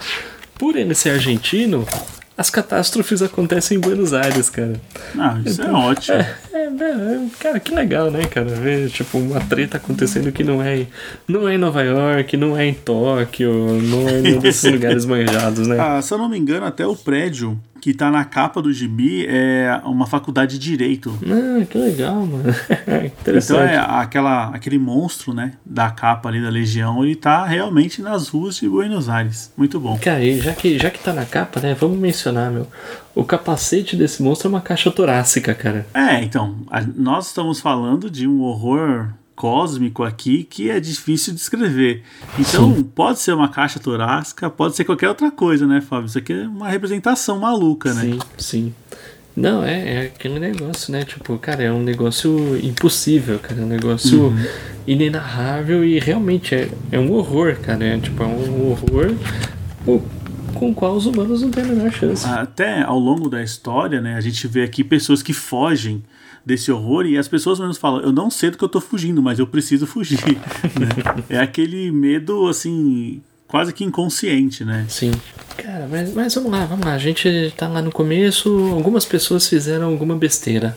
[0.58, 1.86] Por ele ser argentino,
[2.36, 4.80] as catástrofes acontecem em Buenos Aires, cara.
[5.16, 6.16] Ah, isso é então, é ótimo.
[6.16, 8.46] É, é, é, cara, que legal, né, cara?
[8.46, 10.86] Ver, tipo, uma treta acontecendo que não é,
[11.28, 15.04] não é em Nova York, não é em Tóquio, não é em um desses lugares
[15.04, 15.76] manjados, né?
[15.78, 19.26] Ah, se eu não me engano, até o prédio que tá na capa do gibi
[19.28, 21.14] é uma faculdade de direito.
[21.22, 22.44] Ah, que legal, mano.
[23.20, 23.44] Interessante.
[23.44, 28.28] Então é aquela, aquele monstro, né, da capa ali da Legião, ele tá realmente nas
[28.28, 29.52] ruas de Buenos Aires.
[29.54, 29.98] Muito bom.
[29.98, 32.66] Cara, e já que, já que tá na capa, né, vamos mencionar, meu.
[33.14, 35.86] O capacete desse monstro é uma caixa torácica, cara.
[35.92, 41.40] É, então, a, nós estamos falando de um horror cósmico aqui que é difícil de
[41.40, 42.02] escrever.
[42.38, 42.82] Então, Sim.
[42.82, 46.06] pode ser uma caixa torácica, pode ser qualquer outra coisa, né, Fábio?
[46.06, 48.02] Isso aqui é uma representação maluca, né?
[48.02, 48.74] Sim, sim.
[49.36, 51.04] Não, é, é aquele negócio, né?
[51.04, 53.60] Tipo, cara, é um negócio impossível, cara.
[53.60, 54.46] É um negócio uhum.
[54.86, 57.84] inenarrável e realmente é, é um horror, cara.
[57.84, 59.16] É, tipo, é um horror
[60.54, 62.24] com o qual os humanos não têm a menor chance.
[62.26, 66.02] Até ao longo da história, né, a gente vê aqui pessoas que fogem
[66.44, 69.22] desse horror e as pessoas menos falam, eu não sei do que eu tô fugindo,
[69.22, 70.18] mas eu preciso fugir.
[70.78, 71.24] né?
[71.28, 74.84] É aquele medo, assim, quase que inconsciente, né?
[74.88, 75.12] Sim.
[75.56, 76.94] Cara, mas, mas vamos lá, vamos lá.
[76.94, 80.76] A gente tá lá no começo, algumas pessoas fizeram alguma besteira.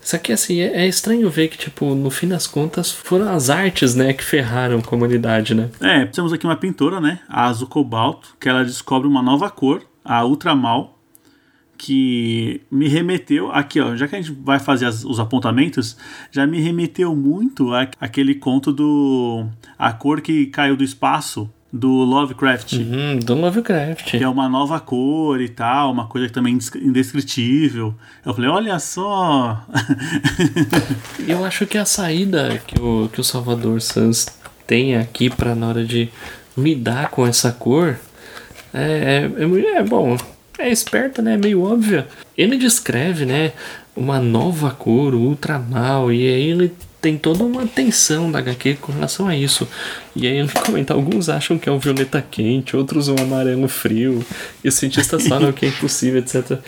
[0.00, 3.50] Só que assim, é, é, estranho ver que, tipo, no fim das contas, foram as
[3.50, 5.68] artes, né, que ferraram a comunidade, né?
[5.82, 9.82] É, temos aqui uma pintora, né, a Azul Cobalto, que ela descobre uma nova cor,
[10.02, 10.97] a Ultramal,
[11.78, 15.96] que me remeteu aqui, ó, já que a gente vai fazer as, os apontamentos,
[16.30, 19.46] já me remeteu muito àquele conto do
[19.78, 22.72] a cor que caiu do espaço do Lovecraft.
[22.72, 24.10] Uhum, do Lovecraft.
[24.10, 27.94] Que é uma nova cor e tal, uma coisa também indescritível.
[28.24, 29.64] Eu falei, olha só.
[31.28, 34.26] Eu acho que a saída que o, que o Salvador Sans
[34.66, 36.08] tem aqui para na hora de
[36.56, 37.98] lidar com essa cor
[38.74, 40.16] é, é, é, é bom
[40.58, 41.36] é esperta, né?
[41.36, 42.06] Meio óbvia.
[42.36, 43.52] Ele descreve, né?
[43.96, 48.92] Uma nova cor, ultra mal, e aí ele tem toda uma tensão da HQ com
[48.92, 49.68] relação a isso.
[50.14, 54.24] E aí ele comenta, alguns acham que é um violeta quente, outros um amarelo frio,
[54.62, 56.58] e os cientistas falam que é impossível, etc.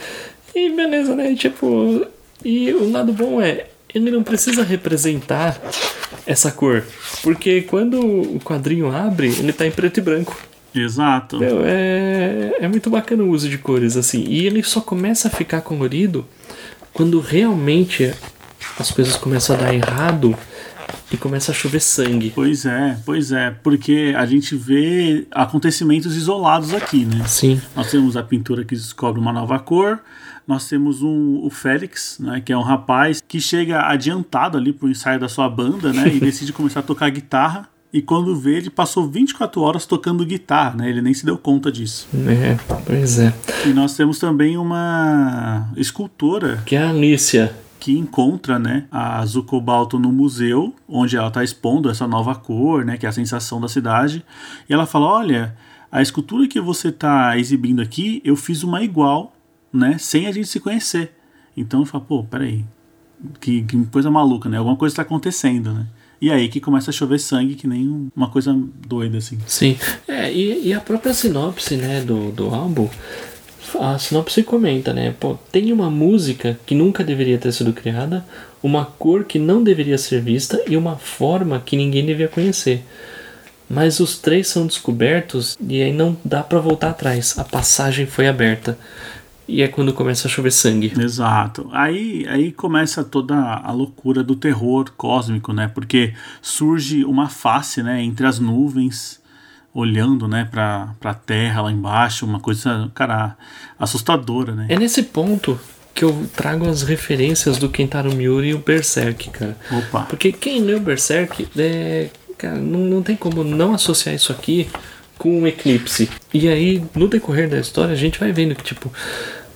[0.54, 1.34] E beleza, né?
[1.34, 2.06] Tipo,
[2.44, 5.60] e o lado bom é, ele não precisa representar
[6.26, 6.84] essa cor,
[7.22, 10.49] porque quando o quadrinho abre, ele tá em preto e branco.
[10.74, 11.40] Exato.
[11.64, 14.24] É, é muito bacana o uso de cores, assim.
[14.26, 16.26] E ele só começa a ficar colorido
[16.92, 18.12] quando realmente
[18.78, 20.36] as coisas começam a dar errado
[21.12, 22.32] e começa a chover sangue.
[22.34, 27.24] Pois é, pois é, porque a gente vê acontecimentos isolados aqui, né?
[27.26, 27.60] Sim.
[27.74, 30.00] Nós temos a pintura que descobre uma nova cor,
[30.46, 34.88] nós temos um, o Félix, né, que é um rapaz que chega adiantado ali pro
[34.88, 37.68] ensaio da sua banda, né, e decide começar a tocar guitarra.
[37.92, 40.88] E quando vê, ele passou 24 horas tocando guitarra, né?
[40.88, 42.06] Ele nem se deu conta disso.
[42.14, 43.34] É, pois é.
[43.66, 47.52] E nós temos também uma escultora Que é a Alicia.
[47.80, 52.84] que encontra, né, a azul cobalto no museu, onde ela está expondo essa nova cor,
[52.84, 54.24] né, que é a sensação da cidade.
[54.68, 55.56] E ela fala: "Olha,
[55.90, 59.32] a escultura que você está exibindo aqui, eu fiz uma igual,
[59.72, 61.12] né, sem a gente se conhecer".
[61.56, 62.64] Então eu falo: "Pô, peraí,
[63.40, 64.58] que, que coisa maluca, né?
[64.58, 65.86] Alguma coisa está acontecendo, né?"
[66.20, 68.54] E aí que começa a chover sangue, que nem um- uma coisa
[68.86, 69.38] doida, assim.
[69.46, 69.76] Sim.
[70.06, 72.88] É, e, e a própria sinopse, né, do, do álbum,
[73.80, 78.24] a sinopse comenta, né, pô, tem uma música que nunca deveria ter sido criada,
[78.62, 82.84] uma cor que não deveria ser vista e uma forma que ninguém devia conhecer.
[83.68, 87.38] Mas os três são descobertos e aí não dá pra voltar atrás.
[87.38, 88.76] A passagem foi aberta.
[89.50, 90.92] E é quando começa a chover sangue.
[90.96, 91.68] Exato.
[91.72, 95.66] Aí, aí começa toda a loucura do terror cósmico, né?
[95.66, 99.20] Porque surge uma face, né, entre as nuvens,
[99.74, 103.36] olhando, né, pra, pra terra lá embaixo, uma coisa, cara,
[103.76, 104.66] assustadora, né?
[104.68, 105.58] É nesse ponto
[105.92, 109.56] que eu trago as referências do Kentaro Miura e o Berserk, cara.
[109.70, 110.02] Opa.
[110.02, 112.08] Porque quem leu Berserk, é,
[112.38, 114.68] cara, não, não tem como não associar isso aqui
[115.18, 116.08] com um eclipse.
[116.32, 118.90] E aí, no decorrer da história, a gente vai vendo que, tipo,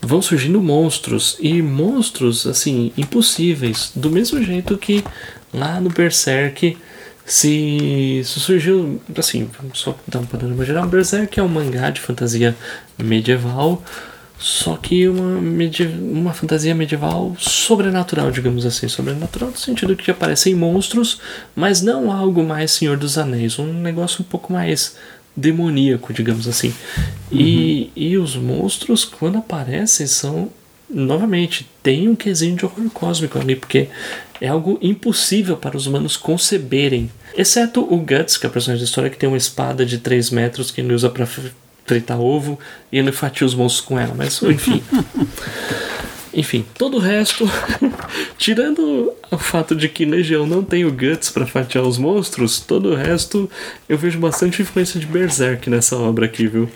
[0.05, 1.37] vão surgindo monstros.
[1.41, 3.93] E monstros, assim, impossíveis.
[3.95, 5.05] Do mesmo jeito que
[5.53, 6.77] lá no Berserk
[7.25, 10.87] se, surgiu, assim, só dar um panorama geral.
[10.87, 12.57] Berserk é um mangá de fantasia
[12.99, 13.83] medieval.
[14.37, 15.39] Só que uma,
[16.01, 18.89] uma fantasia medieval sobrenatural, digamos assim.
[18.89, 21.21] Sobrenatural no sentido que aparecem monstros,
[21.55, 23.59] mas não algo mais Senhor dos Anéis.
[23.59, 24.97] Um negócio um pouco mais
[25.37, 26.73] demoníaco, digamos assim.
[27.31, 30.51] E, e os monstros, quando aparecem, são.
[30.89, 33.89] Novamente, tem um quesinho de horror cósmico ali, porque
[34.41, 37.11] é algo impossível para os humanos conceberem.
[37.37, 40.31] Exceto o Guts, que é o personagem da história, que tem uma espada de 3
[40.31, 41.27] metros que ele usa para
[41.87, 42.59] fritar ovo
[42.93, 44.15] e ele fatia os monstros com ela.
[44.15, 44.83] Mas, enfim.
[46.35, 47.49] enfim, todo o resto,
[48.37, 52.91] tirando o fato de que Legião não tem o Guts para fatiar os monstros, todo
[52.91, 53.49] o resto
[53.89, 56.69] eu vejo bastante influência de Berserk nessa obra aqui, viu?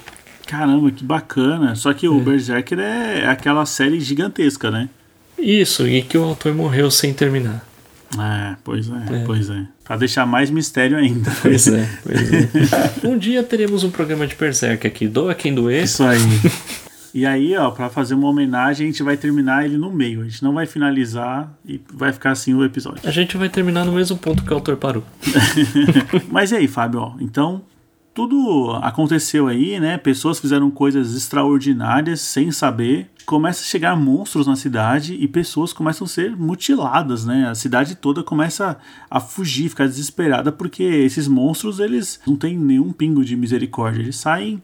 [0.47, 1.75] Caramba, que bacana.
[1.75, 4.89] Só que o Berserker é aquela série gigantesca, né?
[5.39, 7.67] Isso, e que o autor morreu sem terminar.
[8.19, 9.67] É, pois é, pois é.
[9.85, 11.31] Pra deixar mais mistério ainda.
[11.43, 12.49] Pois é, pois é.
[13.07, 15.85] Um dia teremos um programa de Berserk aqui, doa quem doer.
[15.85, 16.19] Isso aí.
[17.19, 20.21] E aí, ó, pra fazer uma homenagem, a gente vai terminar ele no meio.
[20.21, 23.01] A gente não vai finalizar e vai ficar assim o episódio.
[23.03, 25.03] A gente vai terminar no mesmo ponto que o autor parou.
[26.31, 27.63] Mas e aí, Fábio, ó, então
[28.15, 29.99] tudo aconteceu aí, né?
[29.99, 33.11] Pessoas fizeram coisas extraordinárias sem saber.
[33.27, 37.49] Começa a chegar monstros na cidade e pessoas começam a ser mutiladas, né?
[37.49, 38.79] A cidade toda começa
[39.11, 44.03] a fugir, ficar desesperada porque esses monstros, eles não têm nenhum pingo de misericórdia.
[44.03, 44.63] Eles saem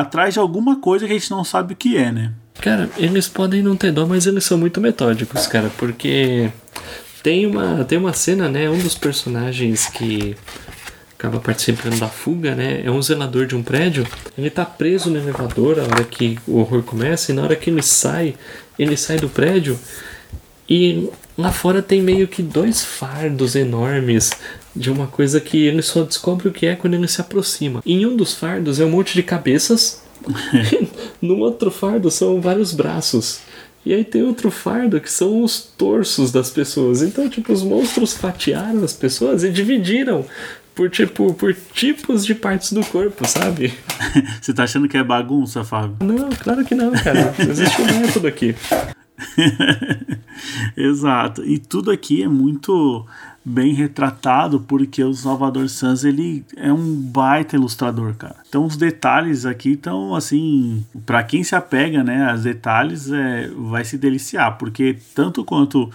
[0.00, 2.32] atrás de alguma coisa que a gente não sabe o que é, né?
[2.60, 6.50] Cara, eles podem não ter dó, mas eles são muito metódicos, cara, porque
[7.22, 8.68] tem uma, tem uma cena, né?
[8.68, 10.36] Um dos personagens que
[11.18, 12.82] acaba participando da fuga, né?
[12.84, 14.06] É um zelador de um prédio.
[14.36, 17.70] Ele tá preso no elevador a hora que o horror começa, e na hora que
[17.70, 18.34] ele sai,
[18.78, 19.78] ele sai do prédio
[20.68, 24.30] e lá fora tem meio que dois fardos enormes
[24.76, 27.82] de uma coisa que ele só descobre o que é quando ele se aproxima.
[27.84, 30.02] Em um dos fardos é um monte de cabeças,
[31.20, 33.40] no outro fardo são vários braços.
[33.84, 37.02] E aí tem outro fardo que são os torsos das pessoas.
[37.02, 40.24] Então, tipo, os monstros fatiaram as pessoas e dividiram
[40.74, 43.72] por tipo por tipos de partes do corpo, sabe?
[44.42, 45.96] Você tá achando que é bagunça, Fábio?
[46.00, 47.32] Não, claro que não, cara.
[47.38, 48.54] Existe um método aqui.
[50.76, 51.44] Exato.
[51.44, 53.06] E tudo aqui é muito
[53.48, 58.34] bem retratado porque o Salvador Sanz ele é um baita ilustrador, cara.
[58.48, 63.84] Então os detalhes aqui estão assim, para quem se apega, né, aos detalhes é, vai
[63.84, 65.88] se deliciar, porque tanto quanto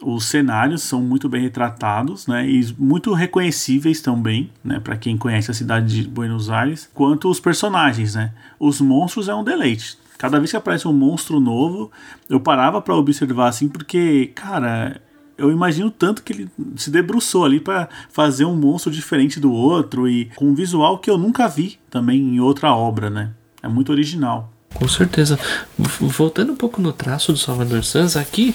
[0.00, 5.50] os cenários são muito bem retratados, né, e muito reconhecíveis também, né, para quem conhece
[5.50, 8.32] a cidade de Buenos Aires, quanto os personagens, né.
[8.58, 9.98] Os monstros é um deleite.
[10.16, 11.92] Cada vez que aparece um monstro novo,
[12.28, 14.98] eu parava para observar assim, porque, cara,
[15.38, 20.08] eu imagino tanto que ele se debruçou ali para fazer um monstro diferente do outro
[20.08, 23.30] e com um visual que eu nunca vi também em outra obra, né?
[23.62, 24.52] É muito original.
[24.74, 25.38] Com certeza.
[25.78, 28.54] Voltando um pouco no traço do Salvador Sanz, aqui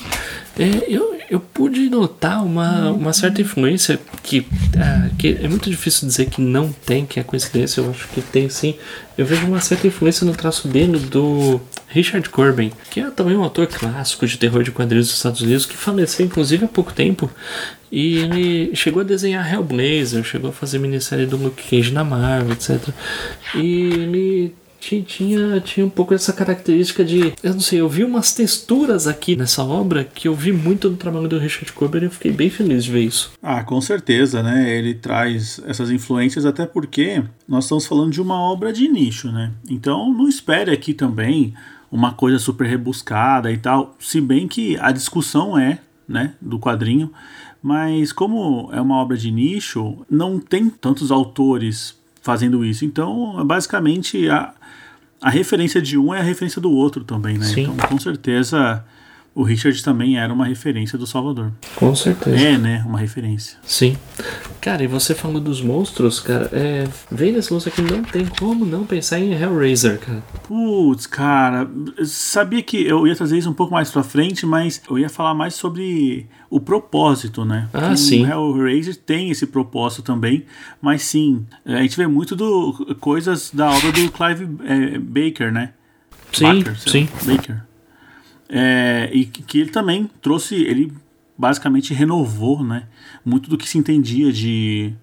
[0.57, 4.45] é, eu, eu pude notar uma, uma certa influência que,
[4.77, 8.21] ah, que é muito difícil dizer que não tem, que é coincidência, eu acho que
[8.21, 8.75] tem sim.
[9.17, 11.59] Eu vejo uma certa influência no traço dele do
[11.91, 15.65] Richard Corbin, que é também um ator clássico de terror de quadrinhos dos Estados Unidos,
[15.65, 17.29] que faleceu inclusive há pouco tempo.
[17.91, 22.53] E ele chegou a desenhar Hellblazer, chegou a fazer minissérie do Luke Cage na Marvel,
[22.53, 22.89] etc.
[23.55, 27.33] E ele tinha, tinha, um pouco essa característica de.
[27.43, 30.97] Eu não sei, eu vi umas texturas aqui nessa obra que eu vi muito no
[30.97, 33.31] trabalho do Richard Corbin e eu fiquei bem feliz de ver isso.
[33.41, 34.75] Ah, com certeza, né?
[34.75, 39.51] Ele traz essas influências, até porque nós estamos falando de uma obra de nicho, né?
[39.69, 41.53] Então não espere aqui também
[41.91, 43.95] uma coisa super rebuscada e tal.
[43.99, 47.11] Se bem que a discussão é, né, do quadrinho.
[47.61, 52.85] Mas como é uma obra de nicho, não tem tantos autores fazendo isso.
[52.85, 54.53] Então, basicamente, a,
[55.21, 57.45] a referência de um é a referência do outro também, né?
[57.45, 57.63] Sim.
[57.63, 58.83] Então, com certeza,
[59.33, 61.53] o Richard também era uma referência do Salvador.
[61.75, 62.37] Com certeza.
[62.37, 62.83] É, né?
[62.85, 63.57] Uma referência.
[63.63, 63.95] Sim.
[64.59, 66.87] Cara, e você falou dos monstros, cara, é.
[67.09, 70.21] Vem nesse monstro aqui, não tem como não pensar em Hellraiser, cara.
[70.43, 71.69] Putz, cara,
[72.03, 75.33] sabia que eu ia trazer isso um pouco mais pra frente, mas eu ia falar
[75.33, 77.69] mais sobre o propósito, né?
[77.73, 78.25] Ah, sim.
[78.25, 80.45] O Hellraiser tem esse propósito também,
[80.81, 85.71] mas sim, a gente vê muito do coisas da obra do Clive é, Baker, né?
[86.33, 87.09] Sim, Baker, sim.
[87.25, 87.70] Baker.
[88.53, 90.91] É, e que ele também trouxe, ele
[91.37, 92.83] basicamente renovou, né?
[93.23, 94.93] Muito do que se entendia de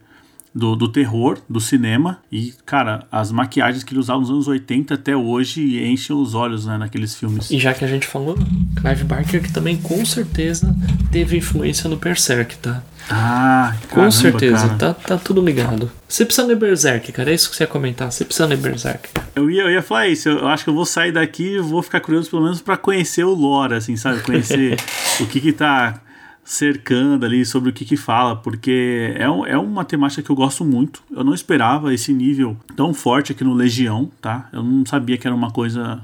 [0.55, 2.19] do, do terror, do cinema.
[2.31, 6.67] E, cara, as maquiagens que ele usava nos anos 80 até hoje enchem os olhos,
[6.67, 7.51] né, naqueles filmes.
[7.51, 8.37] E já que a gente falou,
[8.77, 10.75] Clive Barker que também com certeza
[11.11, 12.83] teve influência no Berserk, tá?
[13.11, 14.79] Ah, Com caramba, certeza, cara.
[14.79, 15.91] tá, tá tudo ligado.
[16.07, 18.11] Você precisa ler Berserk, cara, é isso que você ia comentar.
[18.13, 19.09] Você precisa ler Berserk.
[19.35, 21.83] Eu ia, eu ia falar isso, eu acho que eu vou sair daqui e vou
[21.83, 24.21] ficar curioso pelo menos pra conhecer o lore, assim, sabe?
[24.21, 24.77] Conhecer
[25.21, 26.01] o que que tá
[26.51, 30.35] cercando ali, sobre o que que fala, porque é, um- é uma temática que eu
[30.35, 31.03] gosto muito.
[31.15, 34.49] Eu não esperava esse nível tão forte aqui no Legião, tá?
[34.51, 36.01] Eu não sabia que era uma coisa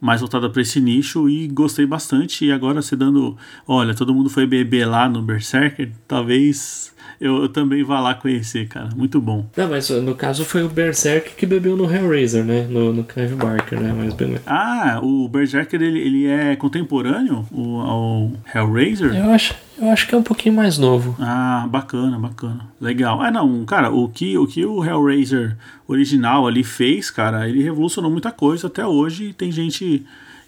[0.00, 2.46] mais voltada pra esse nicho e gostei bastante.
[2.46, 3.36] E agora você dando,
[3.68, 8.66] olha, todo mundo foi beber lá no Berserker, talvez eu, eu também vá lá conhecer,
[8.68, 8.88] cara.
[8.96, 9.46] Muito bom.
[9.56, 12.66] Não, mas no caso foi o Berserk que bebeu no Hellraiser, né?
[12.68, 13.94] No, no Clive Barker, né?
[13.96, 14.42] Mas beleza.
[14.46, 19.14] Ah, o Berserker ele, ele é contemporâneo o, ao Hellraiser?
[19.14, 21.16] Eu acho, eu acho que é um pouquinho mais novo.
[21.20, 22.68] Ah, bacana, bacana.
[22.80, 23.20] Legal.
[23.20, 25.56] Ah, não, cara, o que, o que o Hellraiser
[25.86, 30.04] original ali fez, cara, ele revolucionou muita coisa até hoje tem gente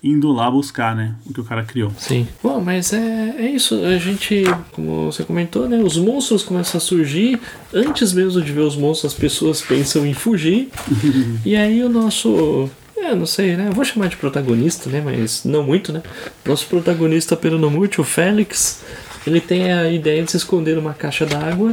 [0.07, 1.91] indo lá buscar, né, o que o cara criou.
[1.99, 2.27] Sim.
[2.43, 3.85] Bom, mas é, é isso.
[3.85, 5.79] A gente, como você comentou, né?
[5.79, 7.41] Os monstros começam a surgir.
[7.75, 10.69] Antes mesmo de ver os monstros, as pessoas pensam em fugir.
[11.45, 12.71] e aí o nosso.
[12.97, 13.69] É, não sei, né?
[13.69, 15.03] Eu vou chamar de protagonista, né?
[15.05, 16.03] Mas não muito, né?
[16.45, 18.83] Nosso protagonista peronomútil, o Félix,
[19.27, 21.73] ele tem a ideia de se esconder numa caixa d'água.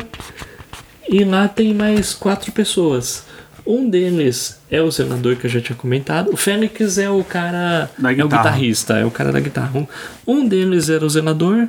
[1.07, 3.25] E lá tem mais quatro pessoas.
[3.65, 6.29] Um deles é o senador que eu já tinha comentado.
[6.33, 7.89] O Félix é o cara.
[7.97, 8.43] Da é o guitarra.
[8.43, 9.87] guitarrista, é o cara da guitarra.
[10.27, 11.67] Um, deles era o zelador.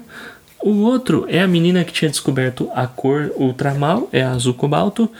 [0.62, 5.10] O outro é a menina que tinha descoberto a cor ultramal, é a azul cobalto.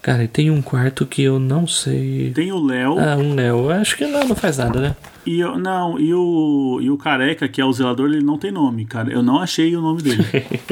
[0.00, 2.30] Cara, e tem um quarto que eu não sei.
[2.32, 3.38] Tem o Léo Ah, um.
[3.40, 4.96] Eu Acho que não, não faz nada, né?
[5.26, 8.52] e eu, não, e o e o careca, que é o zelador, ele não tem
[8.52, 9.10] nome, cara.
[9.12, 10.24] Eu não achei o nome dele.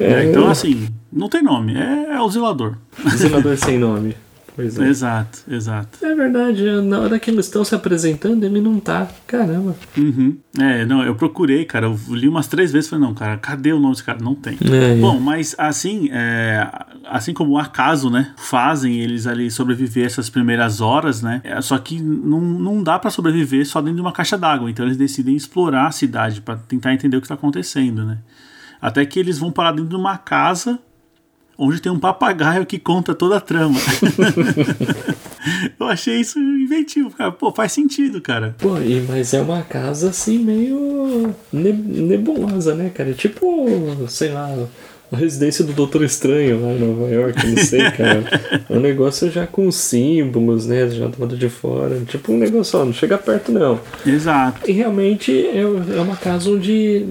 [0.00, 2.76] É, então assim, não tem nome, é, é o zelador.
[3.14, 4.16] Zelador sem nome.
[4.54, 4.86] Pois é.
[4.86, 6.04] Exato, exato.
[6.04, 9.08] É verdade, na hora que eles estão se apresentando, ele não tá.
[9.26, 9.74] Caramba.
[9.96, 10.36] Uhum.
[10.58, 11.86] É, não, eu procurei, cara.
[11.86, 14.18] Eu li umas três vezes e falei, não, cara, cadê o nome desse cara?
[14.20, 14.58] Não tem.
[14.62, 16.70] É, Bom, mas assim, é,
[17.06, 18.32] assim como o acaso, né?
[18.36, 21.40] Fazem eles ali sobreviver essas primeiras horas, né?
[21.44, 24.70] é, só que não, não dá pra sobreviver só dentro de uma caixa d'água.
[24.70, 28.18] Então eles decidem explorar a cidade pra tentar entender o que tá acontecendo, né?
[28.80, 30.78] Até que eles vão parar dentro de uma casa
[31.58, 33.78] onde tem um papagaio que conta toda a trama.
[35.78, 37.32] eu achei isso inventivo, cara.
[37.32, 38.54] Pô, faz sentido, cara.
[38.58, 43.10] Pô, e, mas é uma casa assim meio ne- nebulosa, né, cara?
[43.10, 43.66] É Tipo,
[44.08, 44.48] sei lá,
[45.10, 48.24] a residência do Doutor Estranho lá em Nova York, não sei, cara.
[48.68, 50.88] É um negócio já com símbolos, né?
[50.88, 52.00] Já do lado de fora.
[52.06, 53.80] Tipo um negócio, ó, não chega perto não.
[54.06, 54.68] Exato.
[54.68, 57.04] E realmente é, é uma casa onde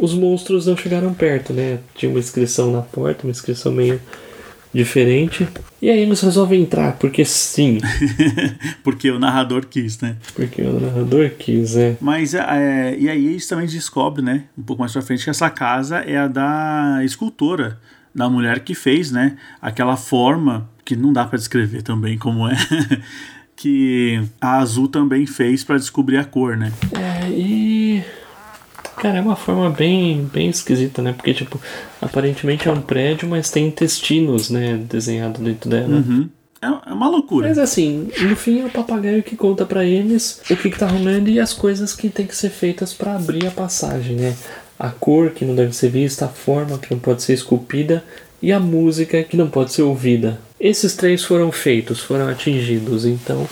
[0.00, 1.78] os monstros não chegaram perto, né?
[1.94, 4.00] Tinha uma inscrição na porta, uma inscrição meio
[4.72, 5.48] diferente.
[5.82, 7.78] E aí eles resolvem entrar, porque sim,
[8.84, 10.16] Porque o narrador quis, né?
[10.34, 11.96] porque o narrador quis, é.
[12.00, 15.50] Mas é, e aí eles também descobrem, né, um pouco mais pra frente, que essa
[15.50, 17.78] casa é a da escultora,
[18.14, 22.56] da mulher que fez, né, aquela forma que não dá pra descrever também como é,
[23.56, 26.72] que a Azul também fez pra descobrir a cor, né?
[26.92, 28.02] É, e.
[29.00, 31.14] Cara, é uma forma bem, bem esquisita, né?
[31.14, 31.58] Porque, tipo,
[32.02, 34.76] aparentemente é um prédio, mas tem intestinos, né?
[34.76, 35.96] Desenhado dentro dela.
[35.96, 36.28] Uhum.
[36.60, 37.48] É, é uma loucura.
[37.48, 40.86] Mas assim, no fim é o papagaio que conta para eles o que, que tá
[40.86, 44.36] rolando e as coisas que tem que ser feitas para abrir a passagem, né?
[44.78, 48.04] A cor que não deve ser vista, a forma que não pode ser esculpida
[48.42, 50.38] e a música que não pode ser ouvida.
[50.60, 53.48] Esses três foram feitos, foram atingidos, então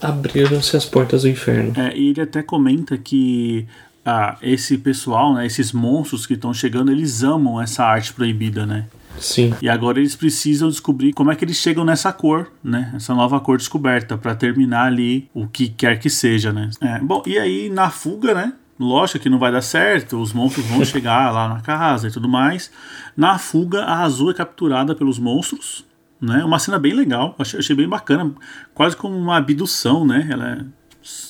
[0.00, 1.74] abriram-se as portas do inferno.
[1.78, 3.66] É, e ele até comenta que
[4.06, 8.86] ah, esse pessoal, né, esses monstros que estão chegando, eles amam essa arte proibida, né?
[9.18, 9.52] Sim.
[9.60, 12.92] E agora eles precisam descobrir como é que eles chegam nessa cor, né?
[12.94, 16.70] Essa nova cor descoberta para terminar ali o que quer que seja, né?
[16.80, 18.52] É, bom, e aí na fuga, né?
[18.78, 22.28] Lógico que não vai dar certo, os monstros vão chegar lá na casa e tudo
[22.28, 22.70] mais.
[23.16, 25.84] Na fuga, a Azul é capturada pelos monstros,
[26.20, 26.44] né?
[26.44, 28.30] Uma cena bem legal, achei, achei bem bacana,
[28.74, 30.28] quase como uma abdução, né?
[30.30, 30.64] Ela é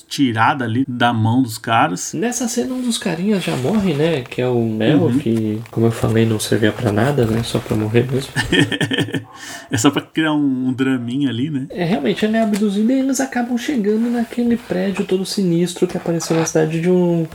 [0.07, 2.13] tirada ali da mão dos caras.
[2.13, 4.21] Nessa cena um dos carinhas já morre, né?
[4.21, 5.19] Que é o Mel, Uhum.
[5.19, 7.43] que, como eu falei, não servia pra nada, né?
[7.43, 8.31] Só pra morrer mesmo.
[9.71, 11.67] é só pra criar um, um draminha ali, né?
[11.69, 16.35] É, realmente, ele é abduzido e eles acabam chegando naquele prédio todo sinistro que apareceu
[16.35, 17.25] na cidade de um.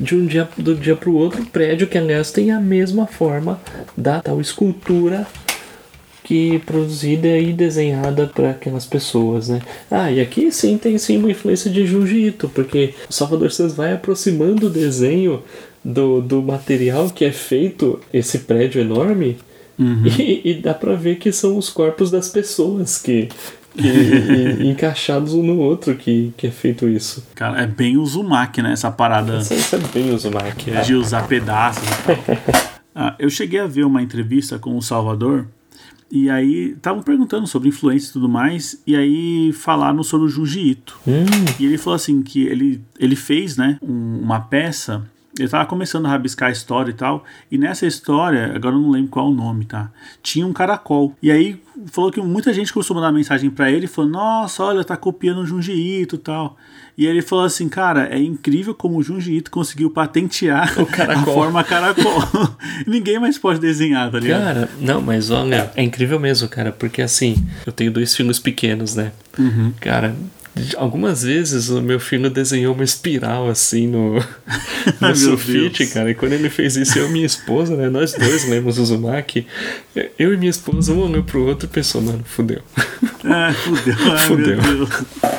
[0.00, 3.60] De um dia do dia pro outro, prédio que aliás tem a mesma forma
[3.96, 5.26] da tal escultura
[6.24, 9.60] que produzida e desenhada para aquelas pessoas, né?
[9.90, 13.74] Ah, e aqui sim tem sim uma influência de Junji Ito, porque o Salvador Santos
[13.74, 15.42] vai aproximando o desenho
[15.84, 19.36] do, do material que é feito esse prédio enorme
[19.78, 23.28] e, e dá pra ver que são os corpos das pessoas que,
[23.76, 23.88] que
[24.62, 27.24] e- encaixados um no outro que, que é feito isso.
[27.34, 28.72] Cara, é bem o Uzumaki, né?
[28.74, 30.70] Essa parada Isso, isso é bem Uzumaki.
[30.70, 30.82] É.
[30.82, 31.82] de usar pedaços.
[32.94, 35.46] Ah, eu cheguei a ver uma entrevista com o Salvador
[36.14, 40.60] e aí estavam perguntando sobre influência e tudo mais e aí falaram sobre o Junji
[40.72, 40.98] Ito.
[41.08, 41.24] Hum,
[41.58, 46.06] E ele falou assim que ele, ele fez, né, um- uma peça, ele tava começando
[46.06, 49.30] a rabiscar a história e tal, e nessa história, agora eu não lembro qual é
[49.30, 49.90] o nome, tá?
[50.22, 51.16] Tinha um caracol.
[51.22, 54.84] E aí falou que muita gente começou a mandar mensagem pra ele, falou: "Nossa, olha,
[54.84, 56.56] tá copiando o Junji Ito e tal".
[56.98, 60.70] E aí ele falou assim: "Cara, é incrível como o Junji Ito conseguiu patentear
[61.08, 62.22] a forma caracol.
[62.86, 64.42] Ninguém mais pode desenhar, tá ligado?
[64.42, 68.94] Cara, não, mas olha, é incrível mesmo, cara, porque assim, eu tenho dois filhos pequenos,
[68.94, 69.12] né?
[69.38, 69.72] Uhum.
[69.80, 70.14] Cara,
[70.76, 74.16] algumas vezes o meu filho desenhou uma espiral assim no,
[75.00, 76.10] no sulfite, cara.
[76.10, 77.88] E quando ele fez isso, eu e minha esposa, né?
[77.88, 79.46] Nós dois lemos o Uzumaki.
[80.18, 82.60] Eu e minha esposa, um olhou pro outro e pensou, mano, fudeu.
[83.24, 83.94] Ah, fudeu.
[84.12, 84.58] Ai, Fudeu.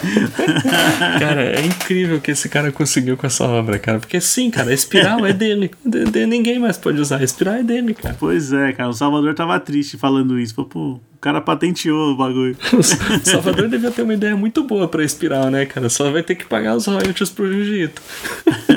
[1.19, 3.99] Cara, é incrível o que esse cara conseguiu com essa obra, cara.
[3.99, 5.71] Porque sim, cara, a espiral é dele.
[5.85, 7.19] De- de- ninguém mais pode usar.
[7.19, 8.15] A espiral é dele, cara.
[8.19, 10.53] Pois é, cara, o Salvador tava triste falando isso.
[10.65, 12.57] Pô, cara patenteou o bagulho.
[12.73, 15.87] O Salvador devia ter uma ideia muito boa pra espiral, né, cara?
[15.87, 18.01] Só vai ter que pagar os royalties pro Jiu-Jitsu.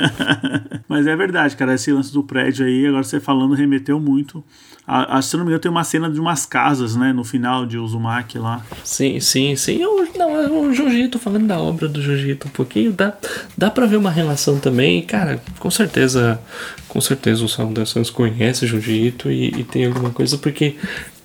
[0.87, 4.41] Mas é verdade, cara, esse lance do prédio aí, agora você falando, remeteu muito.
[4.87, 7.65] A, a, se não me engano, tem uma cena de umas casas, né, no final
[7.65, 8.65] de Uzumaki lá.
[8.85, 9.81] Sim, sim, sim.
[9.81, 13.13] Eu, não, o Jiu-Jitsu, falando da obra do Jiu-Jitsu um pouquinho, dá,
[13.57, 15.01] dá pra ver uma relação também.
[15.01, 16.39] Cara, com certeza,
[16.87, 20.77] com certeza o Salvador Santos conhece o Jiu-Jitsu e, e tem alguma coisa, porque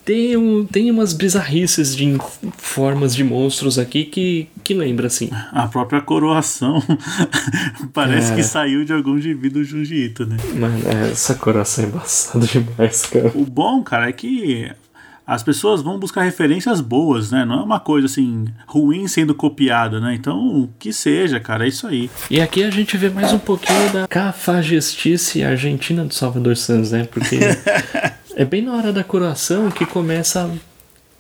[0.05, 2.19] tem, um, tem umas bizarrices de
[2.57, 5.29] formas de monstros aqui que, que lembra, assim.
[5.53, 6.83] A própria coroação
[7.93, 8.37] parece Cara.
[8.37, 10.37] que saiu de algum gibi do Junji Ito, né?
[10.55, 10.81] Mano,
[11.11, 13.33] essa coração é embaçada demais, cara.
[13.35, 14.71] O bom, cara, é que
[15.27, 17.45] as pessoas vão buscar referências boas, né?
[17.45, 20.15] Não é uma coisa assim ruim sendo copiada, né?
[20.15, 22.11] Então, que seja, cara, é isso aí.
[22.29, 27.05] E aqui a gente vê mais um pouquinho da cafagestice argentina do Salvador Santos, né?
[27.05, 27.39] Porque
[28.37, 30.51] é bem na hora da coroação que começa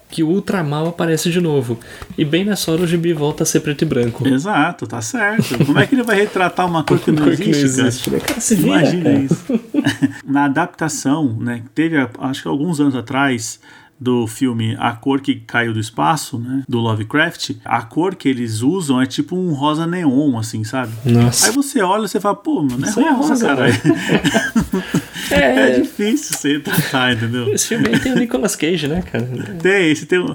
[0.08, 1.78] que o ultramal aparece de novo.
[2.18, 4.28] E bem nessa hora o gibi volta a ser preto e branco.
[4.28, 5.64] Exato, tá certo.
[5.64, 7.88] Como é que ele vai retratar uma cor que não Cor que existe, não cara?
[7.88, 8.20] existe, né?
[8.20, 9.18] Cara, se vira, Imagina cara.
[9.20, 9.60] isso.
[10.26, 13.58] Na adaptação, né, teve acho que alguns anos atrás
[13.98, 18.60] do filme A Cor que Caiu do Espaço, né, do Lovecraft, a cor que eles
[18.60, 20.92] usam é tipo um rosa neon, assim, sabe?
[21.06, 21.46] Nossa.
[21.46, 23.74] Aí você olha e você fala, pô, mano, é é rosa, rosa, caralho.
[25.30, 25.36] É
[25.76, 27.52] É, difícil você tratar, entendeu?
[27.52, 29.24] esse filme aí tem o Nicolas Cage, né, cara?
[29.62, 30.34] Tem, esse tem um...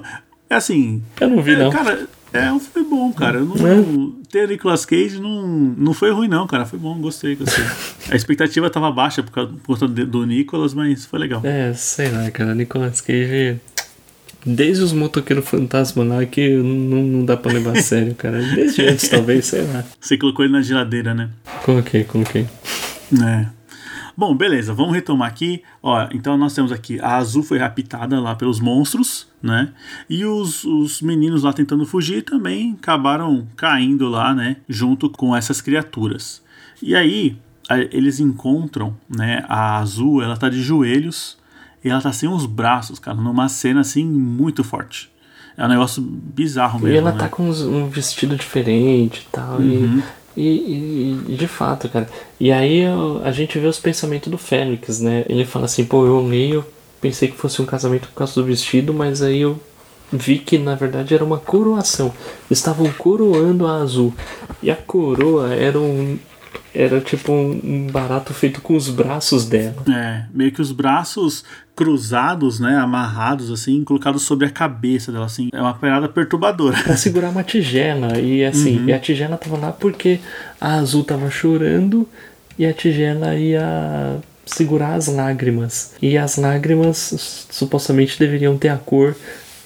[0.50, 1.02] É assim...
[1.20, 1.70] Eu não vi, é, não.
[1.70, 3.38] Cara, é um filme bom, cara.
[3.38, 4.12] Eu não, Né?
[4.30, 6.64] ter o Nicolas Cage não, não foi ruim, não, cara.
[6.64, 7.64] Foi bom, gostei, gostei.
[8.10, 11.42] A expectativa tava baixa por causa, por de- do Nicolas, mas foi legal.
[11.44, 12.54] É, sei lá, cara.
[12.54, 13.60] Nicolas Cage.
[14.46, 18.40] Desde os motoqueiros fantasma lá que não, não dá pra levar a sério, cara.
[18.40, 19.84] Desde antes, talvez, sei lá.
[20.00, 21.28] Você colocou ele na geladeira, né?
[21.64, 22.46] Coloquei, coloquei.
[23.22, 23.46] É.
[24.18, 25.62] Bom, beleza, vamos retomar aqui.
[25.80, 29.72] Ó, então nós temos aqui a Azul foi raptada lá pelos monstros, né?
[30.10, 34.56] E os, os meninos lá tentando fugir também acabaram caindo lá, né?
[34.68, 36.42] Junto com essas criaturas.
[36.82, 37.36] E aí
[37.92, 41.38] eles encontram, né, a Azul, ela tá de joelhos
[41.84, 45.12] e ela tá sem os braços, cara, numa cena assim muito forte.
[45.56, 46.94] É um negócio bizarro mesmo.
[46.94, 47.18] E ela né?
[47.18, 49.62] tá com um vestido diferente e tal.
[49.62, 50.02] e- E,
[50.40, 52.08] e- e de fato, cara.
[52.38, 52.82] E aí
[53.24, 55.24] a gente vê os pensamentos do Félix, né?
[55.28, 56.64] Ele fala assim, pô, eu olhei, eu
[57.00, 59.58] pensei que fosse um casamento por causa do vestido, mas aí eu
[60.12, 62.12] vi que na verdade era uma coroação.
[62.50, 64.12] Estavam coroando a azul.
[64.62, 66.18] E a coroa era um.
[66.74, 69.82] Era tipo um barato feito com os braços dela.
[69.88, 71.44] É, meio que os braços
[71.74, 75.48] cruzados, né, amarrados assim, colocados sobre a cabeça dela assim.
[75.52, 76.76] É uma parada perturbadora.
[76.82, 78.18] Pra segurar uma tigela.
[78.18, 80.18] E assim, e a tigela tava lá porque
[80.60, 82.08] a azul tava chorando
[82.58, 85.94] e a tigela ia segurar as lágrimas.
[86.02, 89.14] E as lágrimas supostamente deveriam ter a cor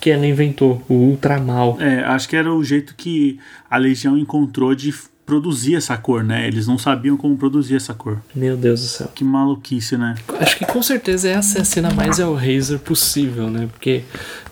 [0.00, 1.78] que ela inventou, o ultramal.
[1.80, 3.38] É, acho que era o jeito que
[3.70, 4.92] a Legião encontrou de
[5.32, 6.46] produzir essa cor, né?
[6.46, 8.18] Eles não sabiam como produzir essa cor.
[8.34, 9.10] Meu Deus do céu.
[9.14, 10.14] Que maluquice, né?
[10.38, 13.66] Acho que com certeza essa é a cena mais Hellraiser possível, né?
[13.72, 14.02] Porque,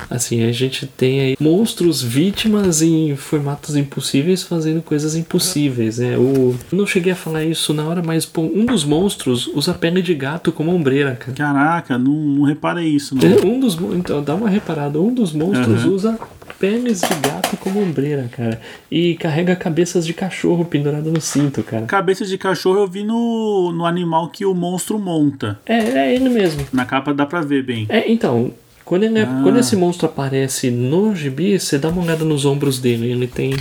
[0.09, 6.17] assim, a gente tem aí monstros vítimas em formatos impossíveis fazendo coisas impossíveis, né?
[6.17, 6.57] O...
[6.73, 10.01] eu Não cheguei a falar isso na hora, mas pô, um dos monstros usa pele
[10.01, 11.33] de gato como ombreira, cara.
[11.37, 13.21] Caraca, não, não reparei isso, não.
[13.51, 15.95] Um dos então dá uma reparada, um dos monstros Uhum.
[15.95, 16.19] usa
[16.59, 21.87] peles de gato como ombreira, cara, e carrega cabeças de cachorro pendurado no cinto, cara.
[21.87, 25.59] Cabeça de cachorro eu vi no, no animal que o monstro monta.
[25.67, 26.67] É, é ele mesmo.
[26.73, 27.87] Na capa dá pra ver bem.
[27.89, 28.53] É, então,
[28.85, 29.41] quando, ele é- Ah.
[29.43, 33.11] quando esse monstro aparece no gibi, você dá uma olhada nos ombros dele.
[33.11, 33.55] Ele tem.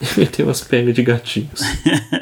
[0.16, 1.60] Ele tem umas peles de gatinhos.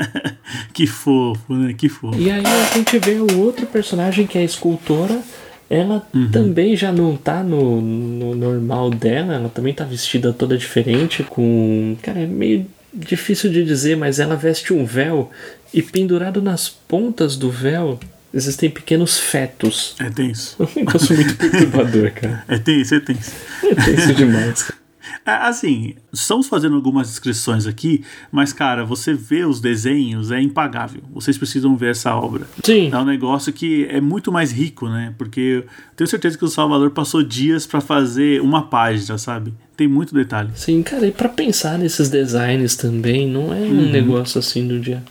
[0.72, 1.74] que fofo, né?
[1.76, 2.18] Que fofo.
[2.18, 5.20] E aí a gente vê o outro personagem que é a escultora.
[5.68, 6.30] Ela Uhum.
[6.30, 11.96] também já não tá no, no normal dela, ela também tá vestida toda diferente, com.
[12.02, 15.30] Cara, é meio difícil de dizer, mas ela veste um véu
[15.74, 17.98] e pendurado nas pontas do véu
[18.32, 19.94] existem pequenos fetos.
[19.98, 20.56] É tenso.
[20.60, 22.44] É um negócio muito perturbador, cara.
[22.48, 23.32] É tenso, é tenso.
[23.64, 24.70] É tenso demais.
[25.26, 31.02] É, assim, estamos fazendo algumas descrições aqui, mas, cara, você vê os desenhos, é impagável.
[31.12, 32.46] Vocês precisam ver essa obra.
[32.62, 32.90] Sim.
[32.92, 35.12] É um negócio que é muito mais rico, né?
[35.18, 35.66] Porque eu
[35.96, 39.52] tenho certeza que o Salvador passou dias pra fazer uma página, sabe?
[39.76, 40.50] Tem muito detalhe.
[40.54, 43.88] Sim, cara, e pra pensar nesses designs também, não é Uhum.
[43.88, 45.02] um negócio assim do dia,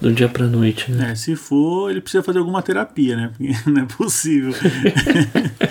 [0.00, 1.12] do dia pra noite, né?
[1.12, 3.30] É, se for, ele precisa fazer alguma terapia, né?
[3.34, 4.52] Porque não é possível.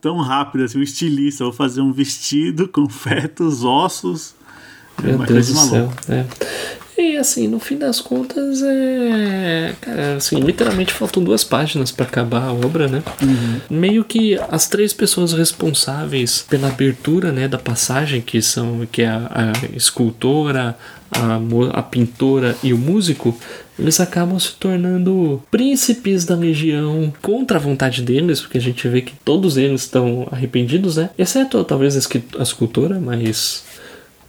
[0.00, 4.34] Tão rápido assim, um estilista, vou fazer um vestido com fetos, ossos.
[4.98, 5.92] É Meu uma Deus coisa do céu.
[6.08, 6.24] É.
[6.98, 9.74] E assim, no fim das contas, é.
[9.82, 13.02] Cara, assim, literalmente faltam duas páginas pra acabar a obra, né?
[13.22, 13.60] Uhum.
[13.68, 19.08] Meio que as três pessoas responsáveis pela abertura, né, da passagem, que são que é
[19.08, 20.78] a, a escultora,
[21.10, 23.38] a, a pintora e o músico,
[23.78, 29.02] eles acabam se tornando príncipes da legião contra a vontade deles, porque a gente vê
[29.02, 31.10] que todos eles estão arrependidos, né?
[31.18, 33.64] Exceto talvez a escultora, mas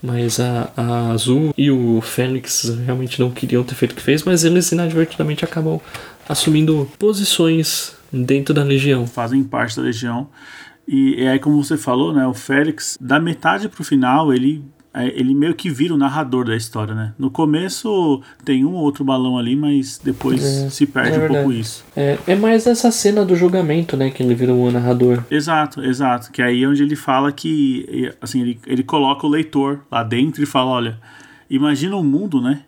[0.02, 4.22] mas a, a Azul e o Félix realmente não queriam ter feito o que fez,
[4.22, 5.80] mas eles inadvertidamente acabam
[6.28, 9.06] assumindo posições dentro da legião.
[9.06, 10.28] fazem parte da legião.
[10.86, 12.26] E é como você falou, né?
[12.26, 14.62] O Félix, da metade pro final, ele,
[15.06, 17.12] ele meio que vira o narrador da história, né?
[17.18, 21.28] No começo tem um ou outro balão ali, mas depois É, se perde é um
[21.28, 21.84] pouco isso.
[21.96, 25.22] É, é mais essa cena do julgamento, né, que ele vira o narrador.
[25.30, 26.32] Exato, exato.
[26.32, 30.42] Que aí é onde ele fala que, assim, ele, ele coloca o leitor lá dentro
[30.42, 30.98] e fala, olha,
[31.48, 32.62] imagina um mundo, né?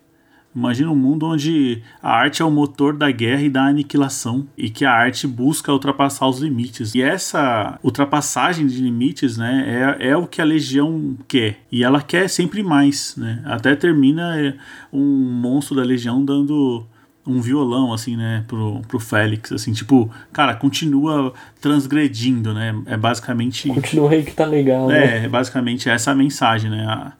[0.55, 4.68] Imagina um mundo onde a arte é o motor da guerra e da aniquilação e
[4.68, 6.94] que a arte busca ultrapassar os limites.
[6.94, 11.61] E essa ultrapassagem de limites, né, é, é o que a Legião quer.
[11.70, 13.40] E ela quer sempre mais, né?
[13.44, 14.55] Até termina é,
[14.92, 15.05] um
[15.40, 16.84] monstro da Legião dando
[17.24, 23.68] um violão, assim, né, pro, pro Félix, assim, tipo, cara, continua transgredindo, né, é basicamente...
[23.68, 25.24] Continua aí que tá legal, né?
[25.24, 27.12] É, basicamente essa a mensagem, né, a,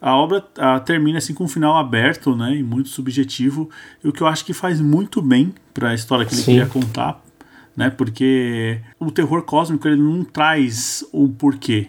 [0.00, 3.68] a obra a, termina, assim, com um final aberto, né, e muito subjetivo,
[4.02, 6.52] e o que eu acho que faz muito bem para a história que ele Sim.
[6.52, 7.22] queria contar,
[7.76, 11.88] né, porque o terror cósmico, ele não traz o porquê,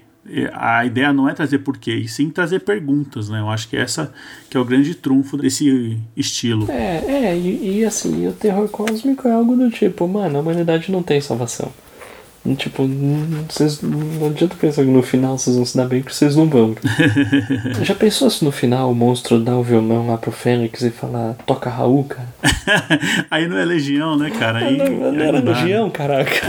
[0.54, 3.40] a ideia não é trazer porquê, e sim trazer perguntas, né?
[3.40, 4.14] Eu acho que essa
[4.50, 6.70] que é o grande trunfo desse estilo.
[6.70, 10.92] É, é, e, e assim, o terror cósmico é algo do tipo, mano, a humanidade
[10.92, 11.72] não tem salvação.
[12.56, 16.16] Tipo, não, vocês, não adianta pensar que no final vocês vão se dar bem, porque
[16.16, 16.76] vocês não vão.
[17.84, 21.34] Já pensou se no final o monstro dá o violão lá pro Fênix e falar,
[21.46, 22.28] toca Raul, cara?
[23.30, 24.60] Aí não é legião, né, cara?
[24.60, 25.60] Aí, não, não era dá, né?
[25.62, 26.32] legião, caraca.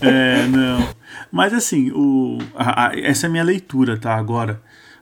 [0.00, 0.88] É, não.
[1.30, 4.14] Mas assim, o, a- a- essa é a minha leitura, tá?
[4.14, 4.60] Agora.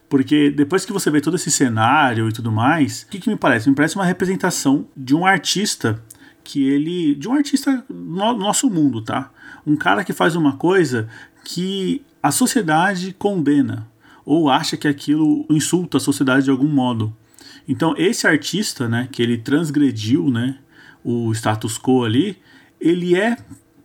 [0.09, 3.37] Porque depois que você vê todo esse cenário e tudo mais, o que, que me
[3.37, 3.69] parece?
[3.69, 6.03] Me parece uma representação de um artista
[6.45, 7.15] que ele.
[7.15, 9.31] de um artista no nosso mundo, tá?
[9.67, 11.09] Um cara que faz uma coisa
[11.45, 13.89] que a sociedade condena
[14.25, 17.15] ou acha que aquilo insulta a sociedade de algum modo.
[17.67, 20.59] Então, esse artista, né, que ele transgrediu, né,
[21.05, 22.37] o status quo ali,
[22.81, 23.37] ele é